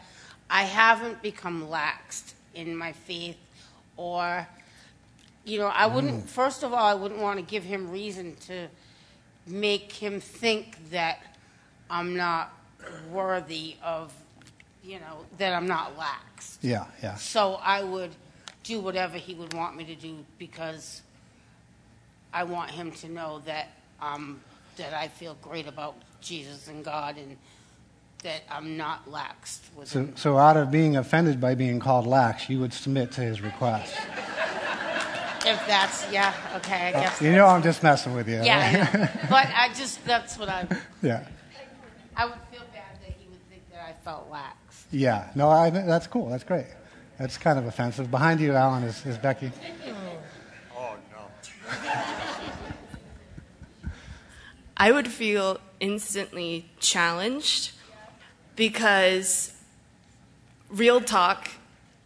[0.48, 3.36] I haven't become laxed in my faith
[3.96, 4.46] or
[5.44, 6.28] you know, I wouldn't mm.
[6.28, 8.68] first of all I wouldn't want to give him reason to
[9.46, 11.18] make him think that
[11.90, 12.52] I'm not
[13.10, 14.12] worthy of
[14.82, 16.58] you know, that I'm not laxed.
[16.60, 17.14] Yeah, yeah.
[17.14, 18.10] So I would
[18.64, 21.02] do whatever he would want me to do because
[22.32, 23.68] I want him to know that
[24.00, 24.40] um,
[24.76, 27.36] that I feel great about Jesus and God and
[28.22, 29.60] that I'm not laxed.
[29.84, 30.16] so, him.
[30.16, 33.94] so out of being offended by being called lax, you would submit to his request.
[35.44, 37.20] if that's yeah, okay, I uh, guess.
[37.20, 38.40] You know I'm just messing with you.
[38.42, 39.08] yeah, I know.
[39.30, 40.66] but I just that's what I
[41.02, 41.26] yeah.
[42.16, 44.86] I would feel bad that he would think that I felt lax.
[44.90, 45.30] Yeah.
[45.34, 46.28] No, I, that's cool.
[46.28, 46.66] That's great.
[47.18, 48.10] That's kind of offensive.
[48.10, 49.50] Behind you, Alan, is, is Becky.
[50.76, 51.30] Oh no.
[54.76, 57.72] I would feel instantly challenged
[58.56, 59.52] because
[60.70, 61.50] real talk,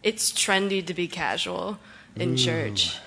[0.03, 1.77] it's trendy to be casual
[2.15, 2.37] in mm.
[2.43, 2.97] church.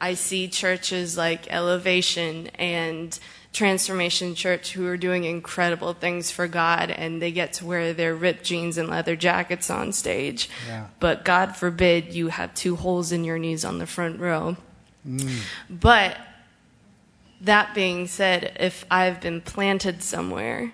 [0.00, 3.18] I see churches like Elevation and
[3.52, 8.14] Transformation Church who are doing incredible things for God and they get to wear their
[8.14, 10.48] ripped jeans and leather jackets on stage.
[10.68, 10.86] Yeah.
[11.00, 14.56] But God forbid you have two holes in your knees on the front row.
[15.06, 15.40] Mm.
[15.68, 16.16] But
[17.40, 20.72] that being said, if I've been planted somewhere,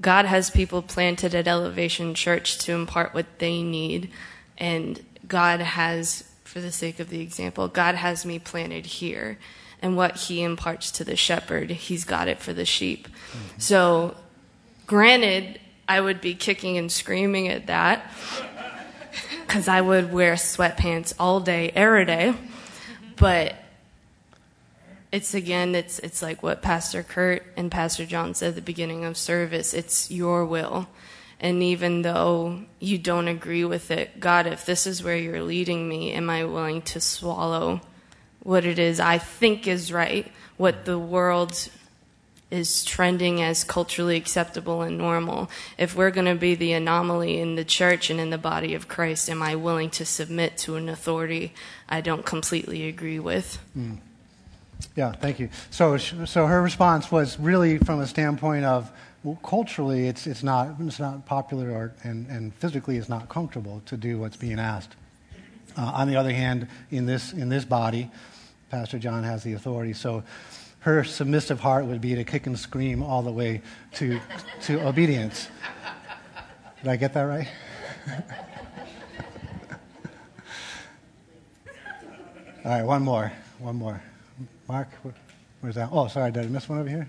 [0.00, 4.10] God has people planted at Elevation Church to impart what they need.
[4.56, 9.38] And God has, for the sake of the example, God has me planted here.
[9.80, 13.06] And what he imparts to the shepherd, he's got it for the sheep.
[13.06, 13.58] Mm-hmm.
[13.58, 14.16] So,
[14.88, 18.12] granted, I would be kicking and screaming at that
[19.46, 22.32] because I would wear sweatpants all day, every day.
[22.32, 23.14] Mm-hmm.
[23.16, 23.54] But
[25.10, 29.04] it's again, it's it's like what Pastor Kurt and Pastor John said at the beginning
[29.04, 29.72] of service.
[29.74, 30.88] It's your will,
[31.40, 35.88] and even though you don't agree with it, God, if this is where you're leading
[35.88, 37.80] me, am I willing to swallow
[38.42, 41.68] what it is I think is right, what the world
[42.50, 45.50] is trending as culturally acceptable and normal.
[45.76, 48.88] If we're going to be the anomaly in the church and in the body of
[48.88, 51.52] Christ, am I willing to submit to an authority
[51.88, 53.56] I don't completely agree with?
[53.74, 53.96] Hmm.
[54.98, 55.48] Yeah, thank you.
[55.70, 58.90] So, so her response was really from a standpoint of
[59.22, 63.80] well, culturally, it's, it's, not, it's not popular or, and, and physically it's not comfortable
[63.86, 64.96] to do what's being asked.
[65.76, 68.10] Uh, on the other hand, in this, in this body,
[68.70, 69.92] Pastor John has the authority.
[69.92, 70.24] So
[70.80, 74.18] her submissive heart would be to kick and scream all the way to,
[74.62, 75.46] to obedience.
[76.82, 77.46] Did I get that right?
[82.64, 83.30] all right, one more.
[83.60, 84.02] One more.
[84.68, 84.88] Mark,
[85.60, 85.88] where's that?
[85.90, 87.08] Oh, sorry, did I miss one over here?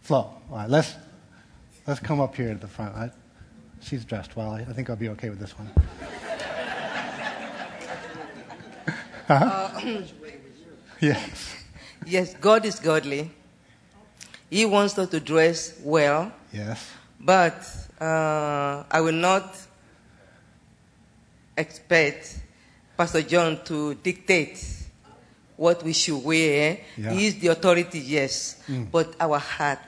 [0.00, 0.18] Flo.
[0.18, 0.94] All right, let's,
[1.86, 2.96] let's come up here to the front.
[2.96, 3.10] I,
[3.80, 4.50] she's dressed well.
[4.50, 5.70] I, I think I'll be okay with this one.
[9.28, 10.02] Uh-huh.
[11.00, 11.54] yes.
[12.04, 13.30] Yes, God is godly.
[14.50, 16.90] He wants us to dress well, Yes.
[17.18, 17.64] but
[17.98, 19.56] uh, I will not
[21.56, 22.40] expect
[22.98, 24.81] Pastor John to dictate
[25.62, 26.78] what we should wear.
[26.98, 27.12] Yeah.
[27.14, 28.90] He is the authority, yes, Mm.
[28.90, 29.78] but our heart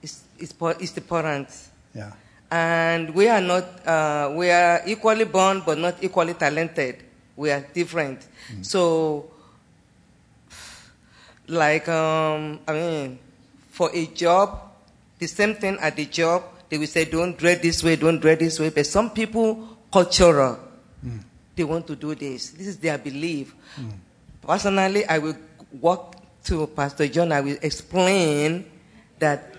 [0.00, 1.48] is, is, is important.
[1.92, 2.12] Yeah.
[2.50, 7.02] And we are not, uh, we are equally born but not equally talented.
[7.36, 8.20] We are different.
[8.62, 9.30] So,
[11.48, 13.18] like, um, I mean,
[13.70, 14.70] for a job,
[15.18, 18.38] the same thing at the job, they will say, don't dress this way, don't dress
[18.38, 18.70] this way.
[18.70, 20.58] But some people, cultural,
[21.56, 22.50] they want to do this.
[22.50, 23.54] This is their belief.
[24.48, 25.36] Personally, I will
[25.78, 28.64] walk to Pastor John, I will explain
[29.18, 29.54] that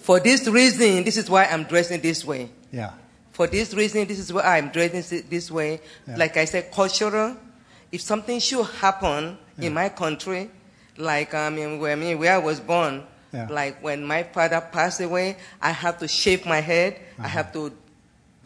[0.00, 2.50] for this reason, this is why I'm dressing this way.
[2.72, 2.90] Yeah.
[3.30, 5.80] For this reason, this is why I'm dressing this way.
[6.08, 6.16] Yeah.
[6.16, 7.36] Like I said, cultural.
[7.92, 9.66] If something should happen Yeah.
[9.68, 10.50] in my country,
[10.98, 13.46] like I mean, where, I mean, where I was born, Yeah.
[13.48, 16.94] like when my father passed away, I have to shave my head.
[17.18, 17.22] Uh-huh.
[17.26, 17.70] I have to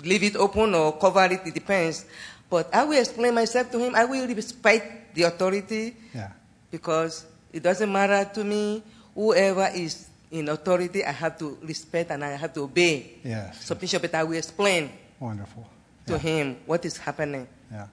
[0.04, 1.40] leave it open or cover it.
[1.46, 2.04] It depends.
[2.50, 3.94] But I will explain myself to him.
[3.94, 6.30] I will respect the authority Yeah.
[6.70, 8.82] because it doesn't matter to me.
[9.14, 13.18] Whoever is in authority, I have to respect and I have to obey.
[13.24, 13.64] Yes.
[13.64, 15.66] So Bishop, I will explain Wonderful.
[16.06, 16.18] to Yeah.
[16.18, 17.48] him what is happening.
[17.72, 17.86] Yeah.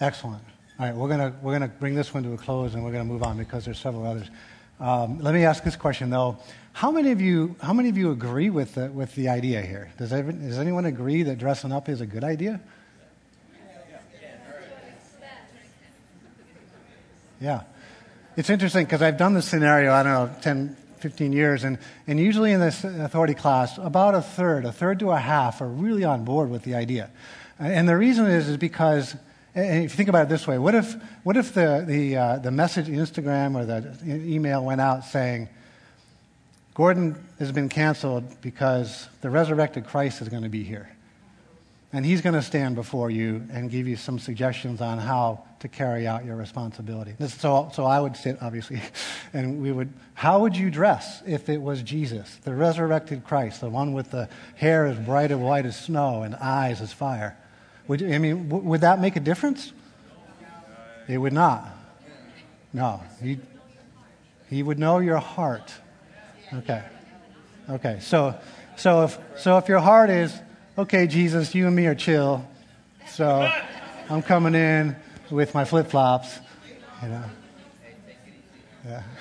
[0.00, 0.42] Excellent.
[0.78, 2.92] All right, we're going to we're gonna bring this one to a close and we're
[2.92, 4.28] going to move on because there's several others.
[4.80, 6.36] Um, let me ask this question, though.
[6.72, 9.92] How many of you, how many of you agree with the, with the idea here?
[9.96, 12.60] Does, every, does anyone agree that dressing up is a good idea?
[17.44, 17.64] Yeah.
[18.38, 21.76] It's interesting because I've done this scenario, I don't know, 10, 15 years, and,
[22.06, 25.68] and usually in this authority class, about a third, a third to a half, are
[25.68, 27.10] really on board with the idea.
[27.58, 29.14] And the reason is, is because,
[29.54, 32.38] and if you think about it this way, what if, what if the, the, uh,
[32.38, 35.50] the message Instagram or the email went out saying,
[36.72, 40.93] Gordon has been canceled because the resurrected Christ is going to be here.
[41.94, 45.68] And he's going to stand before you and give you some suggestions on how to
[45.68, 47.14] carry out your responsibility.
[47.28, 48.82] So, so I would sit, obviously,
[49.32, 53.70] and we would, how would you dress if it was Jesus, the resurrected Christ, the
[53.70, 57.38] one with the hair as bright and white as snow and eyes as fire?
[57.86, 59.72] Would, I mean, would that make a difference?
[61.06, 61.64] It would not.
[62.72, 63.04] No.
[63.22, 63.38] He,
[64.50, 65.72] he would know your heart.
[66.52, 66.82] Okay.
[67.70, 67.98] Okay.
[68.00, 68.34] So,
[68.74, 70.36] so if, so if your heart is,
[70.76, 72.44] okay, Jesus, you and me are chill.
[73.08, 73.50] So
[74.08, 74.96] I'm coming in
[75.30, 76.38] with my flip flops,
[77.02, 77.24] you know.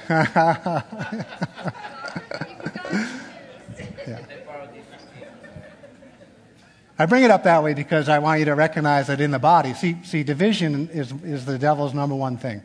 [4.06, 4.20] Yeah.
[7.00, 9.40] I bring it up that way because I want you to recognize that in the
[9.40, 12.62] body, see, see division is, is the devil's number one thing.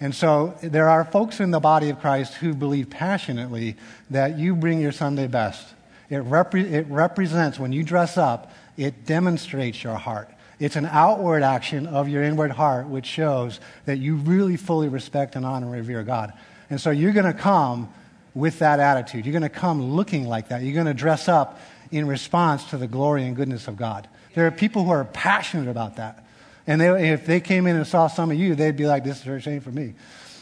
[0.00, 3.76] And so there are folks in the body of Christ who believe passionately
[4.10, 5.74] that you bring your Sunday best.
[6.10, 10.30] It, repre- it represents, when you dress up, it demonstrates your heart.
[10.58, 15.36] It's an outward action of your inward heart, which shows that you really fully respect
[15.36, 16.32] and honor and revere God.
[16.70, 17.92] And so you're going to come
[18.34, 19.24] with that attitude.
[19.24, 20.62] You're going to come looking like that.
[20.62, 24.08] You're going to dress up in response to the glory and goodness of God.
[24.34, 26.24] There are people who are passionate about that.
[26.66, 29.22] And they, if they came in and saw some of you, they'd be like, this
[29.22, 29.94] church ain't for me.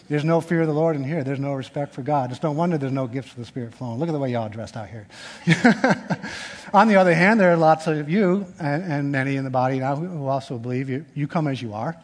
[0.08, 1.24] There's no fear of the Lord in here.
[1.24, 2.30] There's no respect for God.
[2.30, 3.98] It's no wonder there's no gifts of the Spirit flowing.
[3.98, 5.06] Look at the way y'all dressed out here.
[6.72, 9.80] On the other hand, there are lots of you and, and many in the body
[9.80, 11.96] now who also believe you, you come as you are.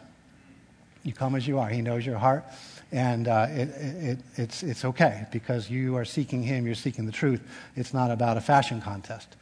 [1.03, 1.69] You come as you are.
[1.69, 2.43] He knows your heart.
[2.91, 7.11] And uh, it, it, it's, it's okay because you are seeking Him, you're seeking the
[7.11, 7.41] truth.
[7.75, 9.35] It's not about a fashion contest.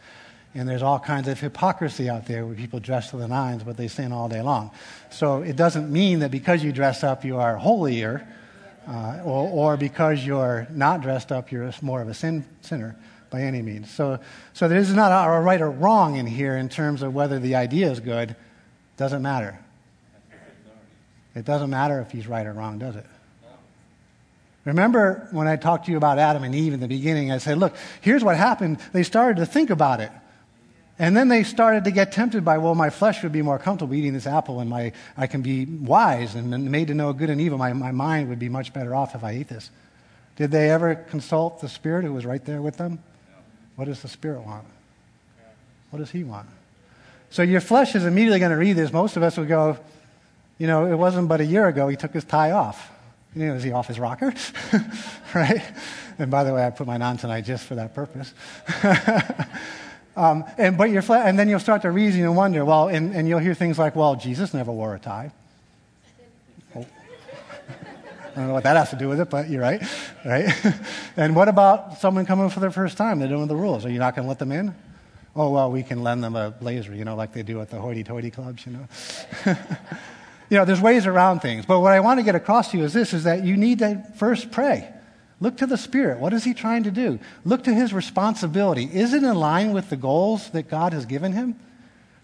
[0.54, 3.78] And there's all kinds of hypocrisy out there where people dress to the nines, but
[3.78, 4.72] they sin all day long.
[5.10, 8.28] So it doesn't mean that because you dress up, you are holier
[8.88, 12.96] uh, or, or, because you're not dressed up, you're more of a sin, sinner
[13.30, 13.90] by any means.
[13.90, 14.20] So,
[14.54, 17.56] so there is not a right or wrong in here in terms of whether the
[17.56, 18.36] idea is good.
[18.98, 19.60] Doesn't matter.
[21.34, 23.06] It doesn't matter if he's right or wrong, does it?
[24.66, 27.58] Remember when I talked to you about Adam and Eve in the beginning, I said,
[27.58, 28.80] look, here's what happened.
[28.94, 30.12] They started to think about it.
[31.02, 33.96] And then they started to get tempted by, well, my flesh would be more comfortable
[33.96, 37.42] eating this apple, and my, I can be wise and made to know good and
[37.42, 37.58] evil.
[37.58, 39.72] My, my mind would be much better off if I ate this.
[40.36, 43.00] Did they ever consult the Spirit who was right there with them?
[43.78, 44.64] What does the Spirit want?
[45.90, 46.48] What does He want?
[47.32, 48.94] So your flesh is immediately going to read this.
[48.94, 49.80] Most of us would go,
[50.60, 52.92] you know, it wasn't but a year ago he took his tie off.
[53.36, 54.36] You know, is he off his rocker?
[55.34, 55.64] right?
[56.20, 58.36] And by the way, I put mine on tonight just for that purpose.
[60.16, 63.16] Um, and, but you're flat, and then you'll start to reason and wonder, well, and,
[63.16, 65.32] and you'll hear things like, well, Jesus never wore a tie.
[66.76, 66.86] Oh.
[68.32, 69.82] I don't know what that has to do with it, but you're right,
[70.24, 70.50] right?
[71.18, 73.20] and what about someone coming for the first time?
[73.20, 73.86] They don't know the rules.
[73.86, 74.74] Are you not going to let them in?
[75.36, 77.80] Oh, well, we can lend them a blazer, you know, like they do at the
[77.80, 78.88] hoity-toity clubs, you know.
[80.50, 81.66] you know, there's ways around things.
[81.66, 83.80] But what I want to get across to you is this, is that you need
[83.80, 84.94] to first pray.
[85.42, 86.20] Look to the Spirit.
[86.20, 87.20] What is he trying to do?
[87.44, 88.86] Look to his responsibility.
[88.86, 91.60] Is it in line with the goals that God has given him?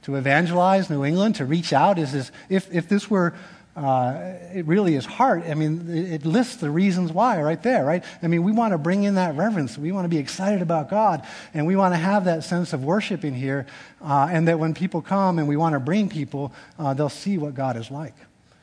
[0.04, 1.98] To evangelize New England, to reach out?
[1.98, 3.34] Is this, if, if this were
[3.78, 5.44] uh, it really is heart.
[5.48, 8.04] I mean, it lists the reasons why right there, right?
[8.24, 9.78] I mean, we want to bring in that reverence.
[9.78, 12.84] We want to be excited about God, and we want to have that sense of
[12.84, 13.68] worship in here,
[14.02, 17.38] uh, and that when people come and we want to bring people, uh, they'll see
[17.38, 18.16] what God is like.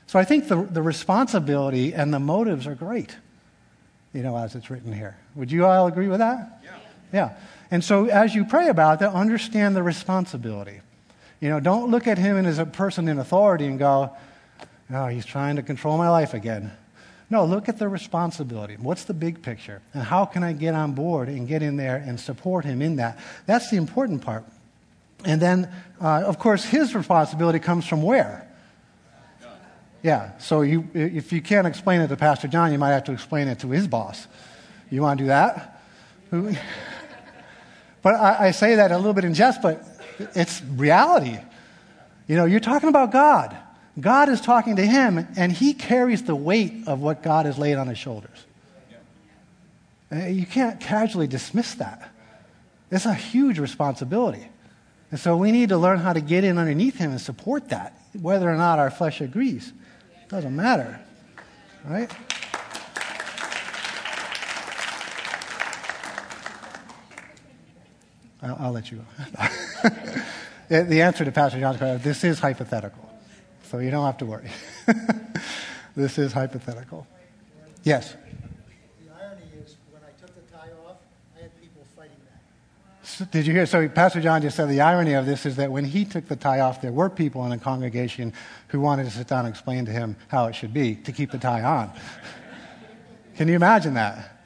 [0.09, 3.17] So I think the, the responsibility and the motives are great
[4.14, 5.16] you know, as it's written here.
[5.35, 6.62] Would you all agree with that?
[6.64, 6.70] Yeah.
[7.12, 7.37] Yeah.
[7.70, 10.81] And so as you pray about that, understand the responsibility.
[11.40, 14.16] You know, don't look at him as a person in authority and go,
[14.90, 16.72] oh, he's trying to control my life again.
[17.31, 18.77] No, look at the responsibility.
[18.79, 19.83] What's the big picture?
[19.92, 22.96] And how can I get on board and get in there and support him in
[22.96, 23.18] that?
[23.46, 24.44] That's the important part.
[25.24, 28.43] And then, uh, of course, his responsibility comes from where?
[30.05, 33.12] Yeah, so you, if you can't explain it to Pastor John, you might have to
[33.12, 34.27] explain it to his boss.
[34.90, 35.81] You want to do that?
[38.03, 39.83] but I, I say that a little bit in jest, but
[40.35, 41.38] it's reality.
[42.27, 43.57] You know, you're talking about God.
[43.99, 47.77] God is talking to him, and he carries the weight of what God has laid
[47.77, 48.45] on his shoulders.
[50.12, 52.11] Uh, you can't casually dismiss that.
[52.90, 54.47] It's a huge responsibility.
[55.11, 57.99] And so we need to learn how to get in underneath him and support that,
[58.21, 59.73] whether or not our flesh agrees.
[60.35, 60.99] Doesn't matter,
[61.85, 62.11] right?
[68.43, 68.99] I'll, I'll let you
[70.68, 73.09] the answer to Pastor John's question this is hypothetical.
[73.70, 74.51] So you don't have to worry.
[75.95, 77.07] this is hypothetical.
[77.85, 78.16] Yes?
[83.31, 83.67] Did you hear?
[83.67, 86.37] So Pastor John just said the irony of this is that when he took the
[86.37, 88.33] tie off, there were people in the congregation
[88.69, 91.31] who wanted to sit down and explain to him how it should be to keep
[91.31, 91.91] the tie on.
[93.37, 94.39] Can you imagine that?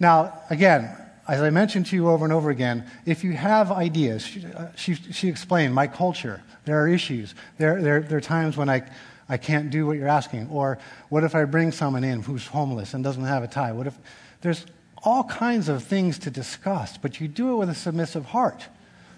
[0.00, 0.96] Now, again,
[1.26, 4.68] as I mentioned to you over and over again, if you have ideas, she, uh,
[4.76, 6.42] she, she explained my culture.
[6.64, 7.34] There are issues.
[7.58, 8.88] There, there, there are times when I,
[9.28, 10.48] I can't do what you're asking?
[10.50, 10.78] Or
[11.10, 13.72] what if I bring someone in who's homeless and doesn't have a tie?
[13.72, 13.98] What if
[14.40, 14.64] there's
[15.04, 18.66] all kinds of things to discuss, but you do it with a submissive heart.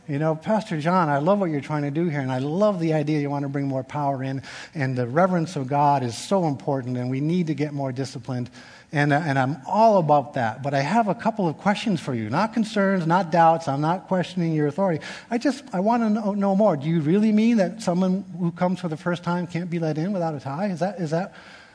[0.09, 2.81] You know, Pastor John, I love what you're trying to do here, and I love
[2.81, 4.43] the idea you want to bring more power in,
[4.75, 8.51] and the reverence of God is so important, and we need to get more disciplined.
[8.93, 10.65] And, uh, and I'm all about that.
[10.65, 12.29] But I have a couple of questions for you.
[12.29, 13.69] Not concerns, not doubts.
[13.69, 15.05] I'm not questioning your authority.
[15.31, 16.77] I just, I want to know, know more.
[16.77, 19.97] Do you really mean that someone who comes for the first time can't be let
[19.97, 20.67] in without a tie?
[20.67, 21.35] Is that, is that,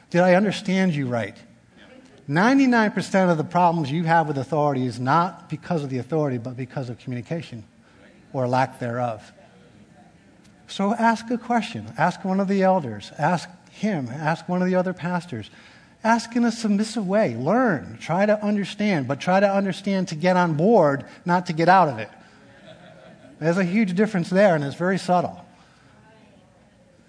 [0.09, 1.37] did I understand you right?
[2.29, 6.57] 99% of the problems you have with authority is not because of the authority, but
[6.57, 7.63] because of communication
[8.33, 9.31] or lack thereof.
[10.67, 11.93] So ask a question.
[11.97, 13.11] Ask one of the elders.
[13.19, 14.09] Ask him.
[14.09, 15.49] Ask one of the other pastors.
[16.03, 17.35] Ask in a submissive way.
[17.35, 17.97] Learn.
[18.01, 21.89] Try to understand, but try to understand to get on board, not to get out
[21.89, 22.09] of it.
[23.39, 25.45] There's a huge difference there, and it's very subtle.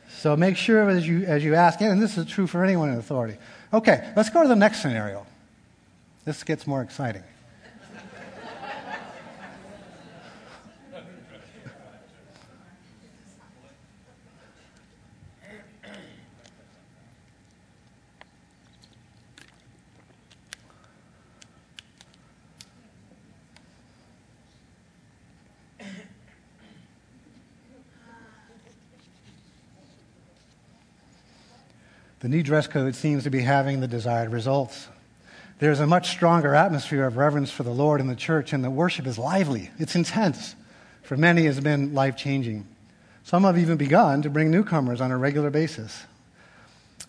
[0.08, 2.98] So make sure as you, as you ask, and this is true for anyone in
[2.98, 3.36] authority.
[3.72, 5.26] Okay, let's go to the next scenario.
[6.24, 7.22] This gets more exciting.
[32.26, 34.88] The new dress code seems to be having the desired results.
[35.60, 38.68] There's a much stronger atmosphere of reverence for the Lord in the church, and the
[38.68, 39.70] worship is lively.
[39.78, 40.56] It's intense.
[41.04, 42.66] For many, it's been life changing.
[43.22, 46.02] Some have even begun to bring newcomers on a regular basis.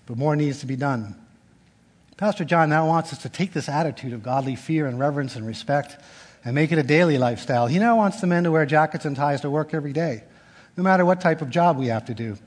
[0.06, 1.16] But more needs to be done.
[2.18, 5.48] Pastor John now wants us to take this attitude of godly fear and reverence and
[5.48, 6.00] respect
[6.46, 7.66] and make it a daily lifestyle.
[7.66, 10.26] He now wants the men to wear jackets and ties to work every day,
[10.78, 12.38] no matter what type of job we have to do.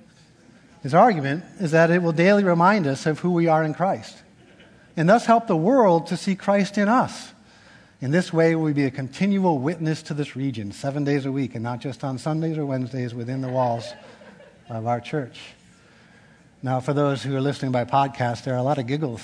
[0.82, 4.16] His argument is that it will daily remind us of who we are in Christ
[4.96, 7.32] and thus help the world to see Christ in us.
[8.02, 11.54] In this way, we'll be a continual witness to this region, seven days a week,
[11.54, 13.92] and not just on Sundays or Wednesdays within the walls
[14.68, 15.38] of our church.
[16.62, 19.22] Now, for those who are listening by podcast, there are a lot of giggles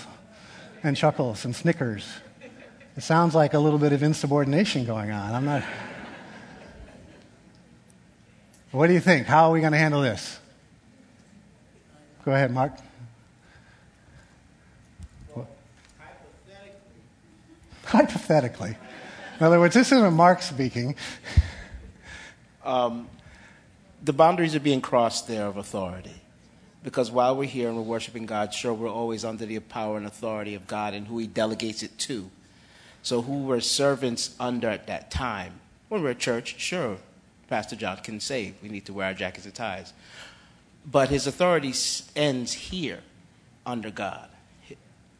[0.82, 2.06] and chuckles and snickers.
[2.96, 5.34] It sounds like a little bit of insubordination going on.
[5.34, 5.62] I'm not.
[8.70, 9.26] What do you think?
[9.26, 10.38] How are we going to handle this?
[12.26, 12.72] Go ahead, Mark.
[17.84, 18.76] Hypothetically.
[19.38, 20.96] In other words, this isn't Mark speaking.
[22.64, 23.08] Um,
[24.02, 26.20] the boundaries are being crossed there of authority.
[26.82, 30.04] Because while we're here and we're worshiping God, sure, we're always under the power and
[30.04, 32.28] authority of God and who He delegates it to.
[33.04, 35.60] So, who we're servants under at that time.
[35.88, 36.96] When we're at church, sure,
[37.48, 39.92] Pastor John can say we need to wear our jackets and ties.
[40.88, 41.74] But his authority
[42.14, 43.00] ends here
[43.64, 44.28] under God.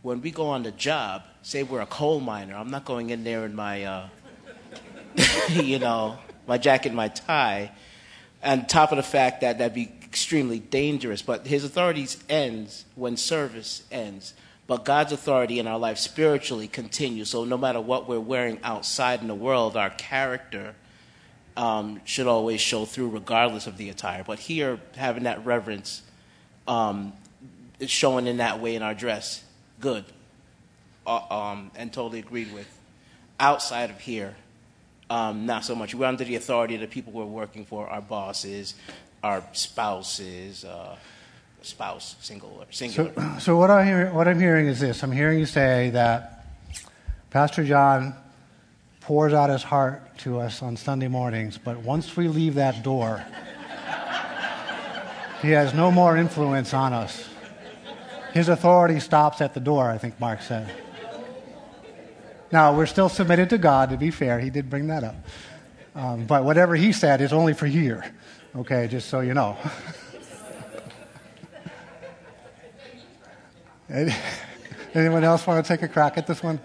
[0.03, 3.25] When we go on the job, say we're a coal miner, I'm not going in
[3.25, 4.09] there in my, uh,
[5.49, 7.73] you know, my jacket and my tie.
[8.45, 13.17] On top of the fact that that'd be extremely dangerous, but his authority ends when
[13.17, 14.35] service ends.
[14.69, 17.31] But God's authority in our life spiritually continues.
[17.31, 20.75] So no matter what we're wearing outside in the world, our character
[22.04, 24.24] should always show through, regardless of the attire.
[24.26, 26.02] But here, having that reverence
[26.68, 27.12] um,
[27.86, 29.44] showing in that way in our dress.
[29.80, 30.04] Good.
[31.07, 32.68] Uh, um, and totally agreed with.
[33.38, 34.34] Outside of here,
[35.11, 35.94] um, not so much.
[35.94, 38.74] We're under the authority of the people we're working for, our bosses,
[39.22, 40.96] our spouses, uh,
[41.62, 43.12] spouse, single or singular.
[43.38, 46.46] So, what I'm hearing is this I'm hearing you say that
[47.28, 48.16] Pastor John
[49.07, 53.24] pours out his heart to us on Sunday mornings, but once we leave that door,
[55.40, 57.28] he has no more influence on us.
[58.32, 60.68] His authority stops at the door, I think Mark said.
[62.50, 64.40] Now, we're still submitted to God, to be fair.
[64.40, 65.14] He did bring that up.
[65.94, 68.12] Um, but whatever he said is only for here,
[68.57, 69.57] okay, just so you know.
[74.94, 76.59] Anyone else want to take a crack at this one?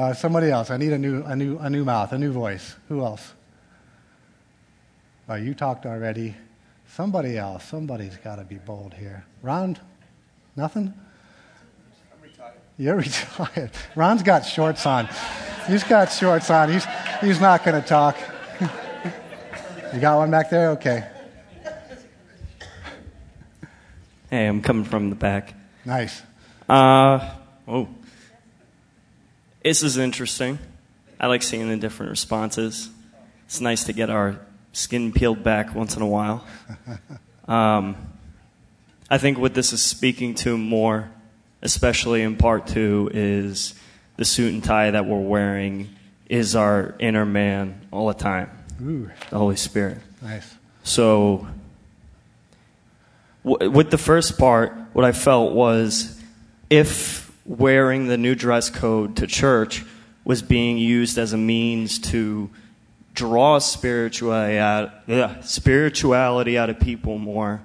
[0.00, 0.70] Uh, somebody else.
[0.70, 2.74] I need a new, a, new, a new mouth, a new voice.
[2.88, 3.34] Who else?
[5.28, 6.34] Oh, you talked already.
[6.88, 7.64] Somebody else.
[7.64, 9.26] Somebody's got to be bold here.
[9.42, 9.76] Ron?
[10.56, 10.94] Nothing?
[12.14, 12.54] I'm retired.
[12.78, 13.72] You're retired.
[13.94, 15.06] Ron's got shorts on.
[15.66, 16.72] He's got shorts on.
[16.72, 16.86] He's,
[17.20, 18.16] he's not going to talk.
[19.92, 20.70] you got one back there?
[20.70, 21.06] Okay.
[24.30, 25.52] Hey, I'm coming from the back.
[25.84, 26.22] Nice.
[26.70, 27.34] Uh,
[27.68, 27.86] oh.
[29.62, 30.58] This is interesting.
[31.18, 32.88] I like seeing the different responses.
[33.46, 34.40] It's nice to get our
[34.72, 36.44] skin peeled back once in a while.
[37.48, 37.96] Um,
[39.10, 41.10] I think what this is speaking to more,
[41.62, 43.74] especially in part two, is
[44.16, 45.88] the suit and tie that we're wearing
[46.28, 48.50] is our inner man all the time,
[48.80, 49.98] Ooh, the Holy Spirit.
[50.22, 50.54] nice.
[50.84, 51.48] So,
[53.44, 56.22] w- with the first part, what I felt was
[56.68, 59.84] if wearing the new dress code to church
[60.24, 62.48] was being used as a means to
[63.12, 67.60] draw spirituality out, uh, ugh, spirituality out of people more,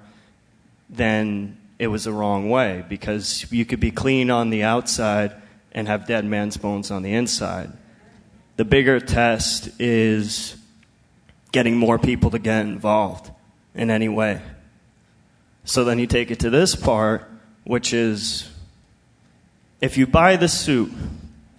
[0.90, 5.32] than it was the wrong way because you could be clean on the outside
[5.70, 7.70] and have dead man's bones on the inside.
[8.56, 10.56] The bigger test is
[11.52, 13.30] getting more people to get involved
[13.72, 14.42] in any way.
[15.64, 17.30] So then you take it to this part,
[17.62, 18.50] which is
[19.80, 20.92] if you buy the suit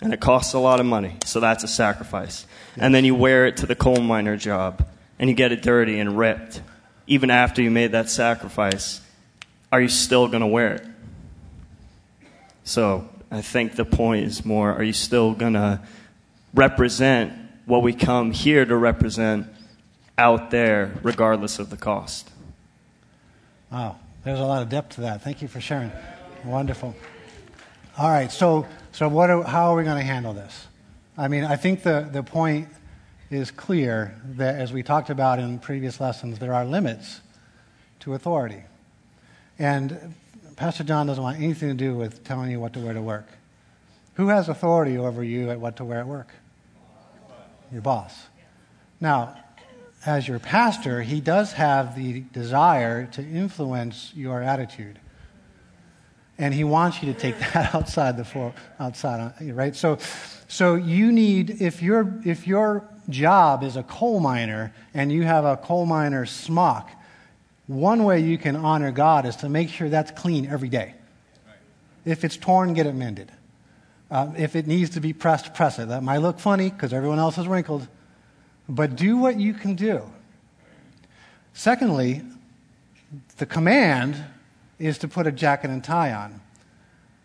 [0.02, 2.46] and it costs a lot of money, so that's a sacrifice,
[2.76, 4.88] and then you wear it to the coal miner job
[5.20, 6.62] and you get it dirty and ripped,
[7.08, 9.02] even after you made that sacrifice,
[9.72, 10.86] are you still going to wear it?
[12.64, 15.82] So I think the point is more are you still going to
[16.54, 17.34] represent
[17.66, 19.48] what we come here to represent
[20.18, 22.30] out there, regardless of the cost?
[23.72, 25.22] Wow, there's a lot of depth to that.
[25.22, 25.92] Thank you for sharing.
[26.44, 26.96] Wonderful.
[28.00, 29.32] All right, so so what?
[29.32, 30.68] Are, how are we going to handle this?
[31.18, 32.68] I mean, I think the the point
[33.32, 37.22] is clear that as we talked about in previous lessons, there are limits
[38.02, 38.62] to authority,
[39.58, 40.14] and
[40.58, 43.30] Pastor John doesn't want anything to do with telling you what to wear to work.
[44.14, 46.30] Who has authority over you at what to wear at work?
[47.72, 48.14] Your boss.
[49.02, 49.36] Now,
[50.06, 55.00] as your pastor, he does have the desire to influence your attitude.
[56.38, 59.76] And he wants you to take that outside the floor, outside, right?
[59.76, 59.98] So,
[60.48, 65.46] so you need, if, your if your job is a coal miner and you have
[65.46, 66.90] a coal miner smock,
[67.68, 70.94] one way you can honor God is to make sure that's clean every day.
[72.06, 73.32] If it's torn, get it mended.
[74.10, 75.90] Uh, if it needs to be pressed, press it.
[75.90, 77.86] That might look funny because everyone else is wrinkled,
[78.70, 80.02] but do what you can do.
[81.54, 82.22] Secondly,
[83.38, 84.24] the command
[84.80, 86.42] is to put a jacket and tie on.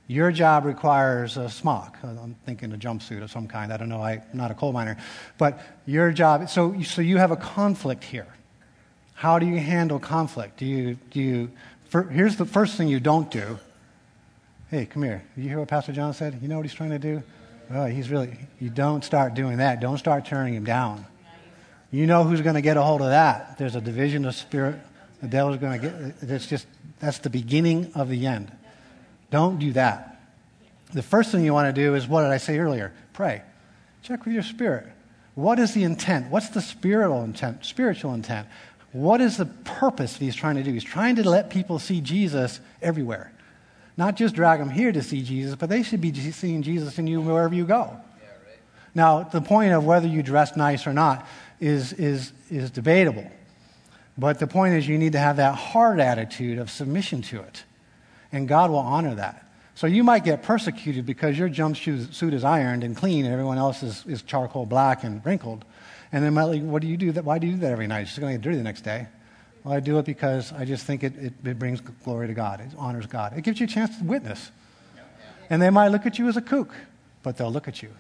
[0.09, 1.96] Your job requires a smock.
[2.03, 3.72] I'm thinking a jumpsuit of some kind.
[3.72, 4.03] I don't know.
[4.03, 4.98] I'm not a coal miner.
[5.38, 8.26] But your job, so, so you have a conflict here.
[9.14, 10.59] How do you handle conflict?
[10.59, 11.50] Do you, do you,
[11.88, 13.59] for, here's the first thing you don't do.
[14.70, 15.22] Hey, come here.
[15.36, 16.38] You hear what Pastor John said?
[16.42, 17.22] You know what he's trying to do?
[17.70, 19.80] Well, he's really, you don't start doing that.
[19.80, 21.07] Don't start turning him down.
[21.90, 23.59] You know who's going to get a hold of that.
[23.59, 24.76] There's a division of spirit.
[25.22, 26.66] The devil's going to get, it's just,
[27.03, 28.53] that's the beginning of the end.
[29.32, 30.20] Don't do that.
[30.92, 32.92] The first thing you want to do is what did I say earlier?
[33.12, 33.42] Pray.
[34.03, 34.86] Check with your spirit.
[35.34, 36.30] What is the intent?
[36.30, 37.64] What's the spiritual intent?
[37.64, 38.46] Spiritual intent.
[38.92, 40.72] What is the purpose that he's trying to do?
[40.72, 43.32] He's trying to let people see Jesus everywhere.
[43.96, 47.09] Not just drag them here to see Jesus, but they should be seeing Jesus in
[47.09, 47.96] you wherever you go.
[48.94, 51.26] Now, the point of whether you dress nice or not
[51.59, 53.28] is, is, is debatable.
[54.17, 57.65] But the point is, you need to have that hard attitude of submission to it.
[58.31, 59.49] And God will honor that.
[59.75, 63.59] So you might get persecuted because your jumpsuit suit is ironed and clean and everyone
[63.59, 65.65] else is, is charcoal black and wrinkled.
[66.13, 67.25] And then, like, what do you do that?
[67.25, 68.03] Why do you do that every night?
[68.03, 69.07] It's just going to get dirty the next day.
[69.65, 72.61] Well, I do it because I just think it, it, it brings glory to God.
[72.61, 73.37] It honors God.
[73.37, 74.51] It gives you a chance to witness.
[75.49, 76.75] And they might look at you as a kook,
[77.23, 77.91] but they'll look at you.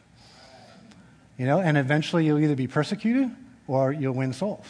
[1.38, 3.30] You know, and eventually you'll either be persecuted
[3.66, 4.66] or you'll win souls.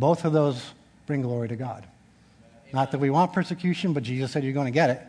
[0.00, 0.72] Both of those
[1.06, 1.86] bring glory to God.
[2.72, 5.02] Not that we want persecution, but Jesus said you're going to get it.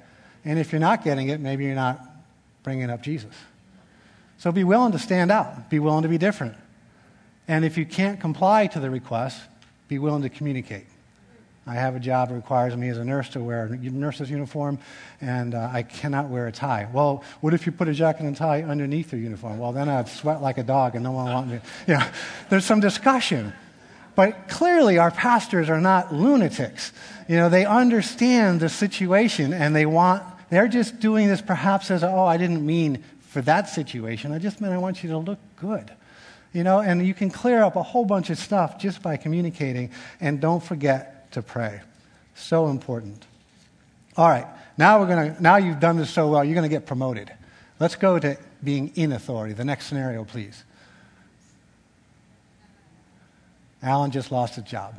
[0.44, 2.02] And if you're not getting it, maybe you're not
[2.64, 3.34] bringing up Jesus.
[4.38, 6.56] So be willing to stand out, be willing to be different.
[7.48, 9.39] And if you can't comply to the request,
[9.88, 10.88] be willing to communicate.
[11.66, 14.80] I have a job that requires me as a nurse to wear a nurse's uniform,
[15.22, 16.89] and uh, I cannot wear a tie.
[16.92, 19.60] Well, what if you put a jacket and tie underneath your uniform?
[19.60, 21.60] Well, then I'd sweat like a dog, and no one wants me.
[21.88, 22.12] Yeah,
[22.50, 23.54] there's some discussion.
[24.16, 26.91] But clearly, our pastors are not lunatics.
[27.28, 32.03] You know, they understand the situation, and they want, they're just doing this perhaps as,
[32.03, 34.34] oh, I didn't mean for that situation.
[34.34, 35.91] I just meant I want you to look good.
[36.53, 39.91] You know, and you can clear up a whole bunch of stuff just by communicating,
[40.20, 41.80] and don't forget to pray.
[42.36, 43.26] So important.
[44.18, 44.47] All right,
[44.78, 47.32] now we're to, now you've done this so well, you're going to get promoted.
[47.80, 49.53] Let's go to being in authority.
[49.53, 50.66] The next scenario, please.
[53.84, 54.96] Alan just lost his job.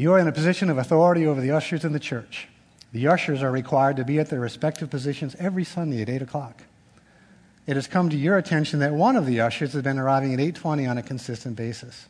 [0.00, 2.48] You are in a position of authority over the ushers in the church.
[2.90, 6.62] The ushers are required to be at their respective positions every Sunday at 8 o'clock.
[7.70, 10.40] It has come to your attention that one of the ushers has been arriving at
[10.40, 12.06] 8:20 on a consistent basis.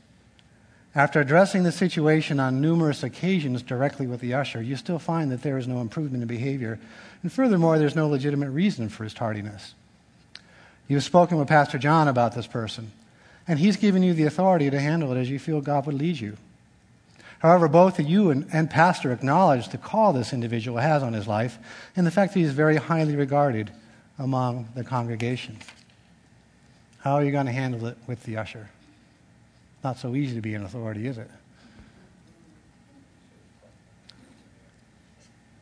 [0.94, 5.42] After addressing the situation on numerous occasions directly with the usher, you still find that
[5.42, 6.78] there is no improvement in behavior,
[7.22, 9.74] and furthermore, there's no legitimate reason for his tardiness.
[10.88, 12.92] You've spoken with Pastor John about this person,
[13.46, 16.20] and he's given you the authority to handle it as you feel God would lead
[16.20, 16.38] you.
[17.40, 21.58] However, both you and, and Pastor acknowledge the call this individual has on his life
[21.94, 23.70] and the fact that he is very highly regarded
[24.20, 25.56] among the congregation.
[26.98, 28.68] How are you going to handle it with the usher?
[29.82, 31.30] Not so easy to be an authority, is it?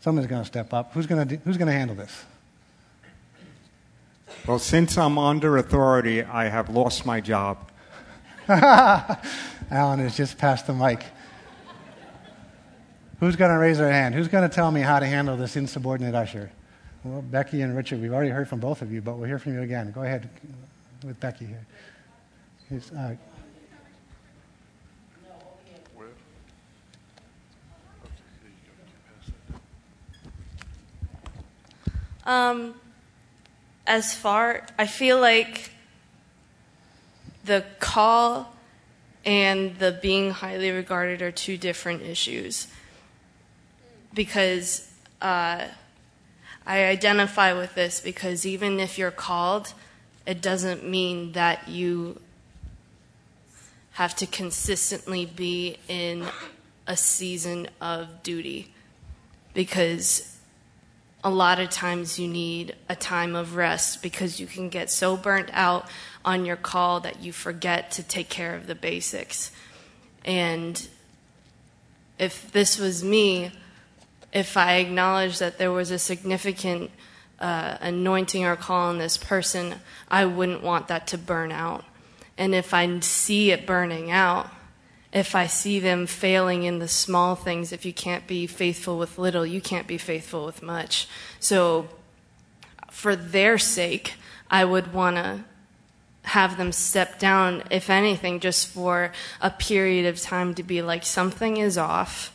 [0.00, 0.92] Someone's going to step up.
[0.92, 2.24] Who's going to, do, who's going to handle this?
[4.46, 7.70] Well, since I'm under authority, I have lost my job.
[8.48, 11.04] Alan has just passed the mic.
[13.20, 14.16] Who's going to raise their hand?
[14.16, 16.50] Who's going to tell me how to handle this insubordinate usher?
[17.04, 19.54] Well, Becky and Richard, we've already heard from both of you, but we'll hear from
[19.54, 19.92] you again.
[19.92, 20.28] Go ahead
[21.04, 21.66] with Becky here.
[22.96, 23.14] Uh,
[32.28, 32.74] Um,
[33.86, 35.70] as far, I feel like
[37.42, 38.54] the call
[39.24, 42.66] and the being highly regarded are two different issues.
[44.12, 44.92] Because
[45.22, 45.68] uh,
[46.68, 49.72] I identify with this because even if you're called,
[50.26, 52.20] it doesn't mean that you
[53.92, 56.26] have to consistently be in
[56.86, 58.74] a season of duty.
[59.54, 60.36] Because
[61.24, 65.16] a lot of times you need a time of rest because you can get so
[65.16, 65.88] burnt out
[66.22, 69.50] on your call that you forget to take care of the basics.
[70.22, 70.86] And
[72.18, 73.52] if this was me,
[74.32, 76.90] if I acknowledge that there was a significant
[77.40, 79.76] uh, anointing or call on this person,
[80.08, 81.84] I wouldn't want that to burn out.
[82.36, 84.50] And if I see it burning out,
[85.12, 89.18] if I see them failing in the small things, if you can't be faithful with
[89.18, 91.08] little, you can't be faithful with much.
[91.40, 91.88] So,
[92.90, 94.14] for their sake,
[94.50, 95.44] I would want to
[96.22, 101.04] have them step down, if anything, just for a period of time to be like,
[101.04, 102.34] something is off.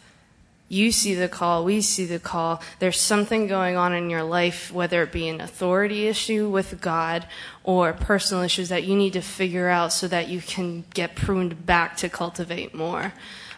[0.73, 2.59] You see the call, we see the call.
[2.79, 7.27] There's something going on in your life, whether it be an authority issue with God
[7.63, 11.67] or personal issues that you need to figure out so that you can get pruned
[11.67, 13.13] back to cultivate more.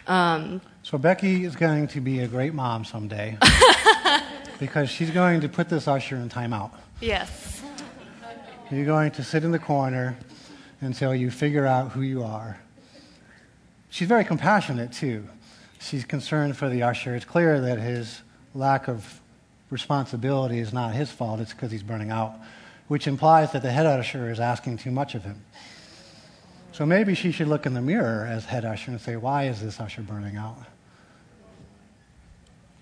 [0.06, 3.38] Um, so, Becky is going to be a great mom someday
[4.60, 6.72] because she's going to put this usher in timeout.
[7.00, 7.62] Yes.
[8.70, 10.18] You're going to sit in the corner
[10.82, 12.60] until you figure out who you are.
[13.88, 15.26] She's very compassionate, too
[15.80, 17.14] she's concerned for the usher.
[17.14, 18.22] It's clear that his
[18.54, 19.20] lack of
[19.70, 22.34] responsibility is not his fault, it's because he's burning out,
[22.88, 25.44] which implies that the head usher is asking too much of him.
[26.72, 29.62] So maybe she should look in the mirror as head usher and say, Why is
[29.62, 30.58] this usher burning out?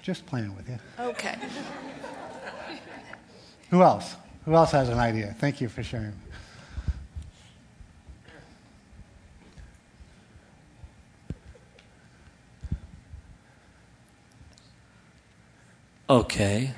[0.03, 0.79] Just playing with you.
[0.99, 1.37] Okay.
[3.71, 4.17] Who else?
[4.45, 5.35] Who else has an idea?
[5.39, 6.13] Thank you for sharing.
[16.09, 16.73] Okay.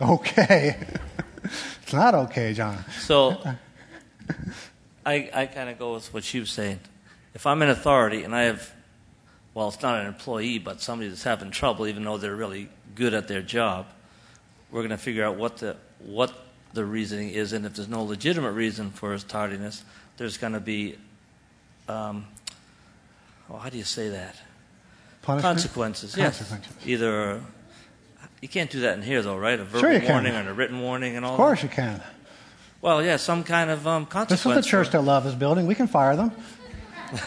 [0.00, 0.76] Okay.
[1.82, 2.84] it's not okay, John.
[3.00, 3.40] So
[5.06, 6.80] I, I kind of go with what she was saying.
[7.34, 8.72] If I'm in authority and I have,
[9.54, 13.14] well, it's not an employee, but somebody that's having trouble, even though they're really good
[13.14, 13.86] at their job,
[14.70, 16.32] we're going to figure out what the, what
[16.72, 17.52] the reasoning is.
[17.52, 19.84] And if there's no legitimate reason for his tardiness,
[20.16, 20.96] there's going to be,
[21.88, 22.26] um,
[23.48, 24.36] well, how do you say that?
[25.22, 25.54] Punishment?
[25.54, 26.68] Consequences, Consequences.
[26.80, 26.86] yes.
[26.88, 27.40] Either
[28.44, 29.58] you can't do that in here, though, right?
[29.58, 30.10] A verbal Sure you can.
[30.10, 31.32] warning and a written warning and all.
[31.32, 32.02] Of course you can.
[32.82, 35.66] Well, yeah, some kind of um, This is the church that love is building.
[35.66, 36.30] We can fire them.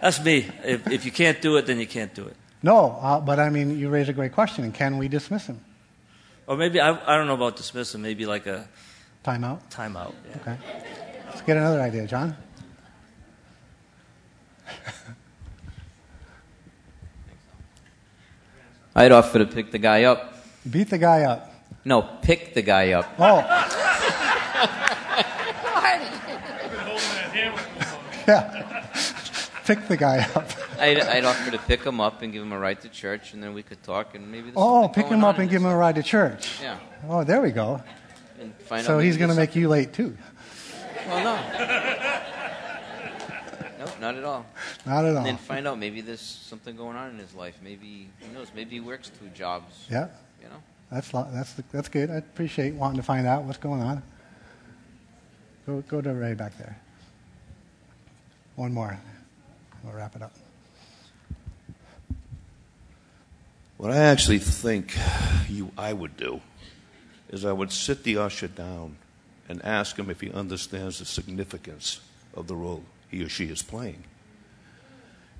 [0.00, 0.48] That's me.
[0.64, 2.34] If, if you can't do it, then you can't do it.
[2.62, 4.64] No, uh, but I mean, you raise a great question.
[4.64, 5.60] And can we dismiss him?
[6.46, 8.00] Or maybe I, I don't know about dismissal.
[8.00, 8.66] Maybe like a
[9.22, 9.60] Timeout?
[9.70, 10.14] timeout.
[10.30, 10.36] Yeah.
[10.40, 10.56] Okay.
[11.26, 12.34] Let's get another idea, John.
[18.98, 20.34] I'd offer to pick the guy up.
[20.68, 21.52] Beat the guy up.
[21.84, 23.06] No, pick the guy up.
[23.16, 23.38] Oh.
[28.26, 28.84] yeah.
[29.64, 30.50] Pick the guy up.
[30.80, 33.40] I'd, I'd offer to pick him up and give him a ride to church, and
[33.42, 34.50] then we could talk, and maybe.
[34.56, 36.60] Oh, pick him up and give him a ride to church.
[36.60, 36.78] Yeah.
[37.08, 37.80] Oh, there we go.
[38.40, 40.16] And find So out he's going to make you late too.
[41.06, 42.07] Well, no.
[44.00, 44.14] Nope.
[44.14, 44.46] Not at all.
[44.86, 45.16] Not at all.
[45.18, 47.58] And then find out maybe there's something going on in his life.
[47.62, 48.48] Maybe who knows?
[48.54, 49.86] Maybe he works two jobs.
[49.90, 50.08] Yeah.
[50.42, 50.62] You know.
[50.90, 52.10] That's lo- that's the, that's good.
[52.10, 54.02] I appreciate wanting to find out what's going on.
[55.66, 56.78] Go go to Ray back there.
[58.56, 58.98] One more.
[59.84, 60.32] We'll wrap it up.
[63.76, 64.96] What I actually think
[65.48, 66.40] you I would do
[67.28, 68.96] is I would sit the usher down
[69.48, 72.00] and ask him if he understands the significance
[72.34, 74.04] of the role he or she is playing.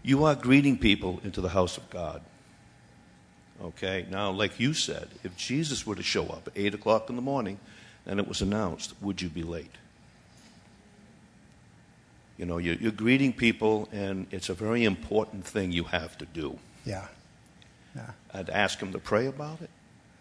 [0.02, 2.22] You are greeting people into the house of God.
[3.62, 7.16] Okay, now, like you said, if Jesus were to show up at 8 o'clock in
[7.16, 7.58] the morning
[8.06, 9.74] and it was announced, would you be late?
[12.36, 16.26] You know, you're, you're greeting people, and it's a very important thing you have to
[16.26, 16.58] do.
[16.84, 17.08] Yeah.
[17.96, 18.10] Yeah.
[18.32, 19.70] I'd ask him to pray about it.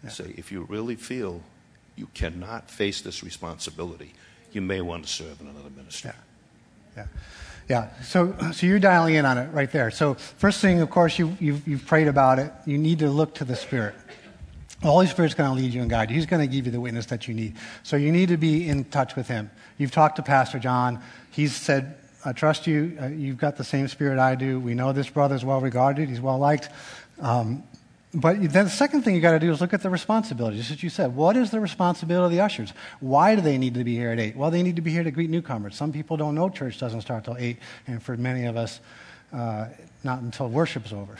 [0.02, 0.10] Yeah.
[0.10, 1.42] Say, if you really feel
[1.94, 4.14] you cannot face this responsibility,
[4.50, 6.10] you may want to serve in another ministry.
[6.12, 6.20] Yeah.
[6.98, 7.06] Yeah.
[7.68, 9.90] Yeah, So, so you're dialing in on it right there.
[9.90, 12.50] So, first thing, of course, you, you've, you've prayed about it.
[12.64, 13.94] You need to look to the Spirit.
[14.80, 16.16] The Holy Spirit's going to lead you and guide you.
[16.16, 17.56] He's going to give you the witness that you need.
[17.82, 19.50] So, you need to be in touch with Him.
[19.76, 21.02] You've talked to Pastor John.
[21.30, 22.96] He's said, I trust you.
[23.00, 24.58] Uh, you've got the same spirit I do.
[24.58, 26.08] We know this brother is well regarded.
[26.08, 26.70] He's well liked.
[27.20, 27.64] Um,
[28.14, 30.56] but then the second thing you got to do is look at the responsibility.
[30.56, 32.72] Just as you said, what is the responsibility of the ushers?
[33.00, 34.36] Why do they need to be here at 8?
[34.36, 35.76] Well, they need to be here to greet newcomers.
[35.76, 38.80] Some people don't know church doesn't start till 8, and for many of us,
[39.32, 39.66] uh,
[40.04, 41.18] not until worship's over.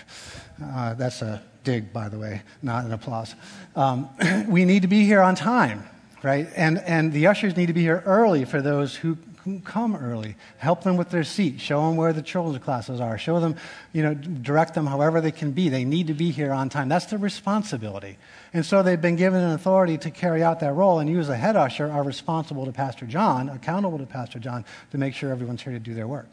[0.64, 3.34] Uh, that's a dig, by the way, not an applause.
[3.76, 4.08] Um,
[4.48, 5.86] we need to be here on time,
[6.22, 6.48] right?
[6.56, 9.27] And, and the ushers need to be here early for those who who
[9.64, 10.36] come early.
[10.58, 11.60] Help them with their seat.
[11.60, 13.18] Show them where the children's classes are.
[13.18, 13.56] Show them,
[13.92, 15.68] you know, direct them however they can be.
[15.68, 16.88] They need to be here on time.
[16.88, 18.16] That's their responsibility.
[18.52, 20.98] And so they've been given an authority to carry out that role.
[20.98, 24.64] And you, as a head usher, are responsible to Pastor John, accountable to Pastor John,
[24.92, 26.30] to make sure everyone's here to do their work.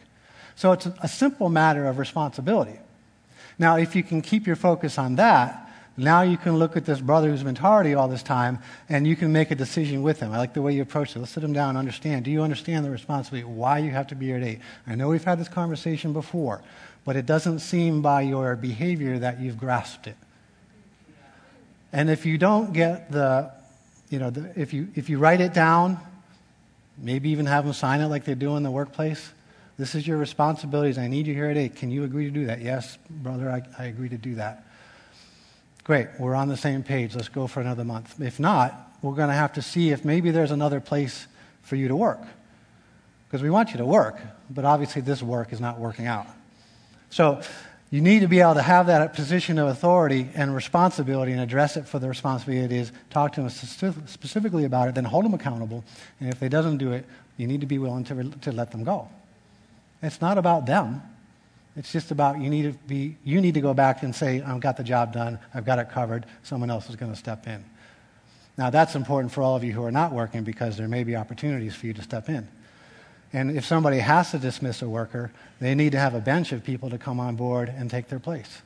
[0.55, 2.79] So it's a simple matter of responsibility.
[3.57, 5.64] Now, if you can keep your focus on that,
[5.97, 9.15] now you can look at this brother who's been tardy all this time and you
[9.15, 10.33] can make a decision with him.
[10.33, 11.19] I like the way you approach it.
[11.19, 12.25] Let's sit him down and understand.
[12.25, 13.45] Do you understand the responsibility?
[13.45, 14.59] Why you have to be here at 8?
[14.87, 16.61] I know we've had this conversation before,
[17.05, 20.17] but it doesn't seem by your behavior that you've grasped it.
[21.93, 23.51] And if you don't get the,
[24.09, 25.97] you know, the, if, you, if you write it down,
[26.97, 29.31] maybe even have them sign it like they do in the workplace,
[29.77, 30.97] this is your responsibilities.
[30.97, 31.75] I need you here at 8.
[31.77, 32.61] Can you agree to do that?
[32.61, 34.64] Yes, brother, I, I agree to do that.
[35.85, 37.13] Great, we're on the same page.
[37.15, 38.19] Let's go for another month.
[38.19, 41.27] If not, we're going to have to see if maybe there's another place
[41.61, 42.21] for you to work.
[43.27, 44.19] Because we want you to work,
[44.49, 46.25] but obviously this work is not working out.
[47.11, 47.39] So
[47.91, 51.77] you need to be able to have that position of authority and responsibility and address
[51.77, 52.91] it for the responsibility it is.
[53.11, 55.83] Talk to them specifically about it, then hold them accountable.
[56.19, 57.05] And if they doesn't do it,
[57.37, 59.07] you need to be willing to, to let them go.
[60.01, 61.03] It's not about them.
[61.75, 64.61] It's just about you need to be you need to go back and say, I've
[64.61, 67.63] got the job done, I've got it covered, someone else is going to step in.
[68.57, 71.15] Now that's important for all of you who are not working because there may be
[71.15, 72.47] opportunities for you to step in.
[73.33, 76.63] And if somebody has to dismiss a worker, they need to have a bench of
[76.63, 78.61] people to come on board and take their place.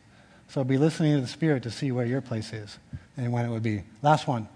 [0.48, 2.78] So be listening to the Spirit to see where your place is
[3.18, 3.84] and when it would be.
[4.04, 4.48] Last one.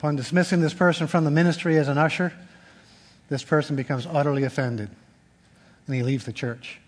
[0.00, 2.32] Upon dismissing this person from the ministry as an usher,
[3.28, 4.88] this person becomes utterly offended
[5.86, 6.80] and he leaves the church.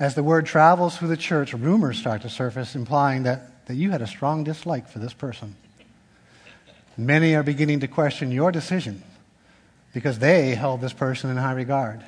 [0.00, 3.92] As the word travels through the church, rumors start to surface implying that, that you
[3.92, 5.54] had a strong dislike for this person.
[6.96, 9.04] Many are beginning to question your decision
[9.94, 12.02] because they held this person in high regard.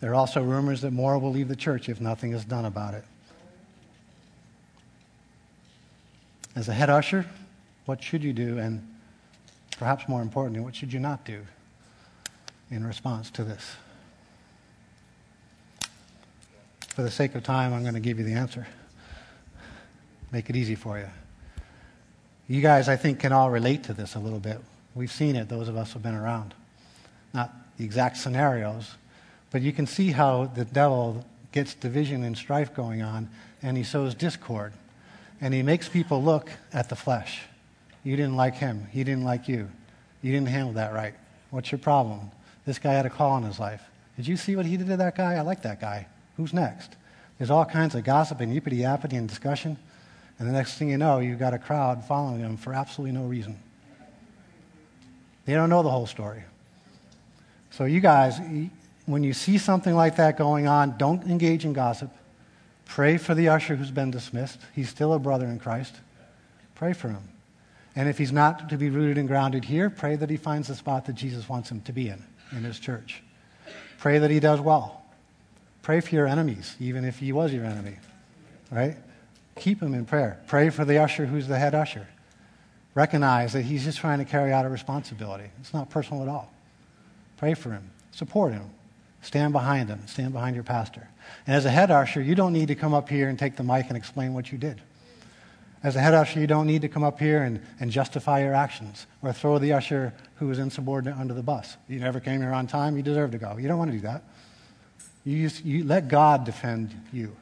[0.00, 2.94] There are also rumors that more will leave the church if nothing is done about
[2.94, 3.04] it.
[6.54, 7.26] As a head usher,
[7.84, 8.56] what should you do?
[8.56, 8.95] And
[9.78, 11.42] Perhaps more importantly, what should you not do
[12.70, 13.76] in response to this?
[16.88, 18.66] For the sake of time, I'm going to give you the answer.
[20.32, 21.08] Make it easy for you.
[22.48, 24.60] You guys, I think, can all relate to this a little bit.
[24.94, 26.54] We've seen it, those of us who have been around.
[27.34, 28.94] Not the exact scenarios,
[29.50, 33.28] but you can see how the devil gets division and strife going on,
[33.62, 34.72] and he sows discord.
[35.40, 37.42] And he makes people look at the flesh.
[38.06, 38.86] You didn't like him.
[38.92, 39.68] He didn't like you.
[40.22, 41.12] You didn't handle that right.
[41.50, 42.30] What's your problem?
[42.64, 43.82] This guy had a call in his life.
[44.14, 45.34] Did you see what he did to that guy?
[45.34, 46.06] I like that guy.
[46.36, 46.94] Who's next?
[47.36, 49.76] There's all kinds of gossip and yippity yappity and discussion.
[50.38, 53.26] And the next thing you know, you've got a crowd following him for absolutely no
[53.26, 53.58] reason.
[55.44, 56.44] They don't know the whole story.
[57.72, 58.38] So, you guys,
[59.06, 62.12] when you see something like that going on, don't engage in gossip.
[62.84, 64.60] Pray for the usher who's been dismissed.
[64.76, 65.96] He's still a brother in Christ.
[66.76, 67.30] Pray for him.
[67.96, 70.74] And if he's not to be rooted and grounded here, pray that he finds the
[70.74, 72.22] spot that Jesus wants him to be in,
[72.52, 73.22] in his church.
[73.98, 75.02] Pray that he does well.
[75.80, 77.96] Pray for your enemies, even if he was your enemy.
[78.70, 78.96] Right?
[79.56, 80.38] Keep him in prayer.
[80.46, 82.06] Pray for the usher who's the head usher.
[82.94, 85.50] Recognize that he's just trying to carry out a responsibility.
[85.60, 86.52] It's not personal at all.
[87.38, 87.90] Pray for him.
[88.10, 88.70] Support him.
[89.22, 90.00] Stand behind him.
[90.06, 91.08] Stand behind your pastor.
[91.46, 93.62] And as a head usher, you don't need to come up here and take the
[93.62, 94.80] mic and explain what you did.
[95.86, 98.54] As a head usher, you don't need to come up here and, and justify your
[98.54, 101.76] actions or throw the usher who was insubordinate under the bus.
[101.88, 103.56] You never came here on time, you deserve to go.
[103.56, 104.24] You don't want to do that.
[105.24, 107.36] You, just, you let God defend you.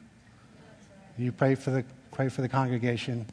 [1.17, 3.25] You pray for the, pray for the congregation,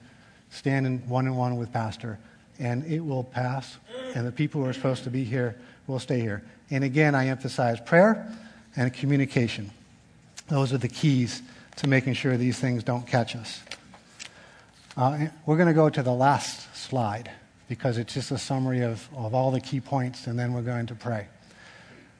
[0.48, 2.18] stand in one on one with Pastor,
[2.58, 3.76] and it will pass,
[4.14, 5.56] and the people who are supposed to be here
[5.88, 6.42] will stay here.
[6.70, 8.34] And again, I emphasize prayer
[8.76, 9.72] and communication.
[10.48, 11.42] Those are the keys
[11.76, 13.60] to making sure these things don't catch us.
[14.94, 17.30] Uh, we're going to go to the last slide
[17.66, 20.84] because it's just a summary of, of all the key points, and then we're going
[20.86, 21.28] to pray.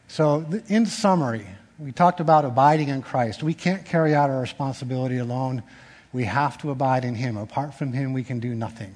[0.09, 1.47] So, in summary,
[1.79, 3.43] we talked about abiding in Christ.
[3.43, 5.63] We can't carry out our responsibility alone.
[6.15, 7.37] We have to abide in Him.
[7.37, 8.95] Apart from Him, we can do nothing.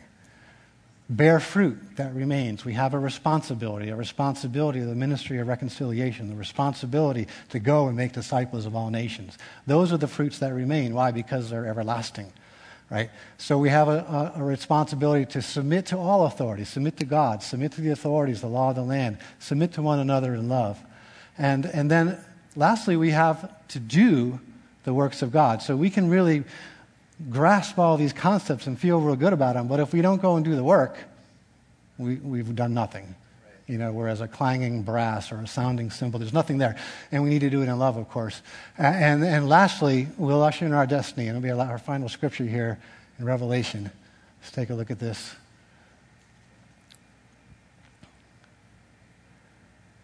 [1.10, 2.64] Bear fruit that remains.
[2.64, 7.88] We have a responsibility, a responsibility of the ministry of reconciliation, the responsibility to go
[7.88, 9.36] and make disciples of all nations.
[9.66, 10.94] Those are the fruits that remain.
[10.94, 11.10] Why?
[11.10, 12.32] Because they're everlasting
[12.90, 13.10] right?
[13.38, 17.72] So we have a, a, responsibility to submit to all authorities, submit to God, submit
[17.72, 20.78] to the authorities, the law of the land, submit to one another in love.
[21.36, 22.18] And, and then
[22.54, 24.40] lastly, we have to do
[24.84, 25.62] the works of God.
[25.62, 26.44] So we can really
[27.30, 30.36] grasp all these concepts and feel real good about them, but if we don't go
[30.36, 30.96] and do the work,
[31.98, 33.14] we, we've done nothing.
[33.66, 36.76] You know, whereas a clanging brass or a sounding cymbal, there's nothing there.
[37.10, 38.40] And we need to do it in love, of course.
[38.78, 41.26] And, and lastly, we'll usher in our destiny.
[41.26, 42.78] And it'll be our final scripture here
[43.18, 43.90] in Revelation.
[44.40, 45.34] Let's take a look at this.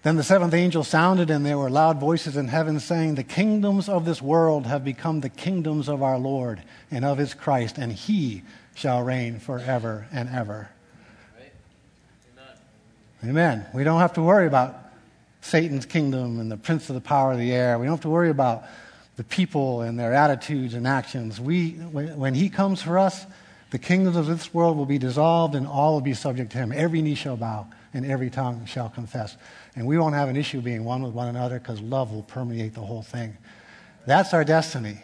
[0.02, 3.88] Then the seventh angel sounded, and there were loud voices in heaven saying, The kingdoms
[3.88, 6.60] of this world have become the kingdoms of our Lord
[6.90, 8.42] and of his Christ, and he
[8.74, 10.70] shall reign forever and ever.
[13.24, 13.64] Amen.
[13.72, 14.76] We don't have to worry about
[15.42, 17.78] Satan's kingdom and the prince of the power of the air.
[17.78, 18.64] We don't have to worry about
[19.16, 21.40] the people and their attitudes and actions.
[21.40, 23.26] We, when he comes for us,
[23.70, 26.72] the kingdoms of this world will be dissolved and all will be subject to him.
[26.72, 29.36] Every knee shall bow and every tongue shall confess.
[29.76, 32.74] And we won't have an issue being one with one another because love will permeate
[32.74, 33.36] the whole thing.
[34.04, 34.98] That's our destiny.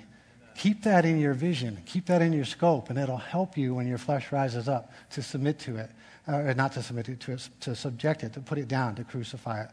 [0.57, 1.79] Keep that in your vision.
[1.87, 5.23] Keep that in your scope, and it'll help you when your flesh rises up to
[5.23, 5.91] submit to it
[6.29, 9.05] Uh, or not to submit it to to subject it, to put it down, to
[9.05, 9.71] crucify it.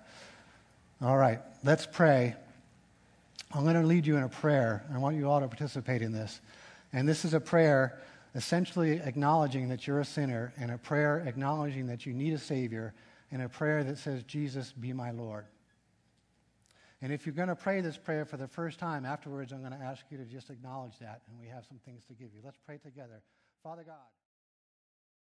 [1.01, 2.33] All right, let's pray.
[3.53, 4.85] I'm going to lead you in a prayer.
[4.93, 6.39] I want you all to participate in this.
[6.93, 7.99] And this is a prayer
[8.35, 12.93] essentially acknowledging that you're a sinner, and a prayer acknowledging that you need a Savior,
[13.31, 15.45] and a prayer that says, Jesus, be my Lord.
[17.01, 19.71] And if you're going to pray this prayer for the first time, afterwards, I'm going
[19.71, 22.41] to ask you to just acknowledge that, and we have some things to give you.
[22.43, 23.21] Let's pray together.
[23.63, 24.14] Father God.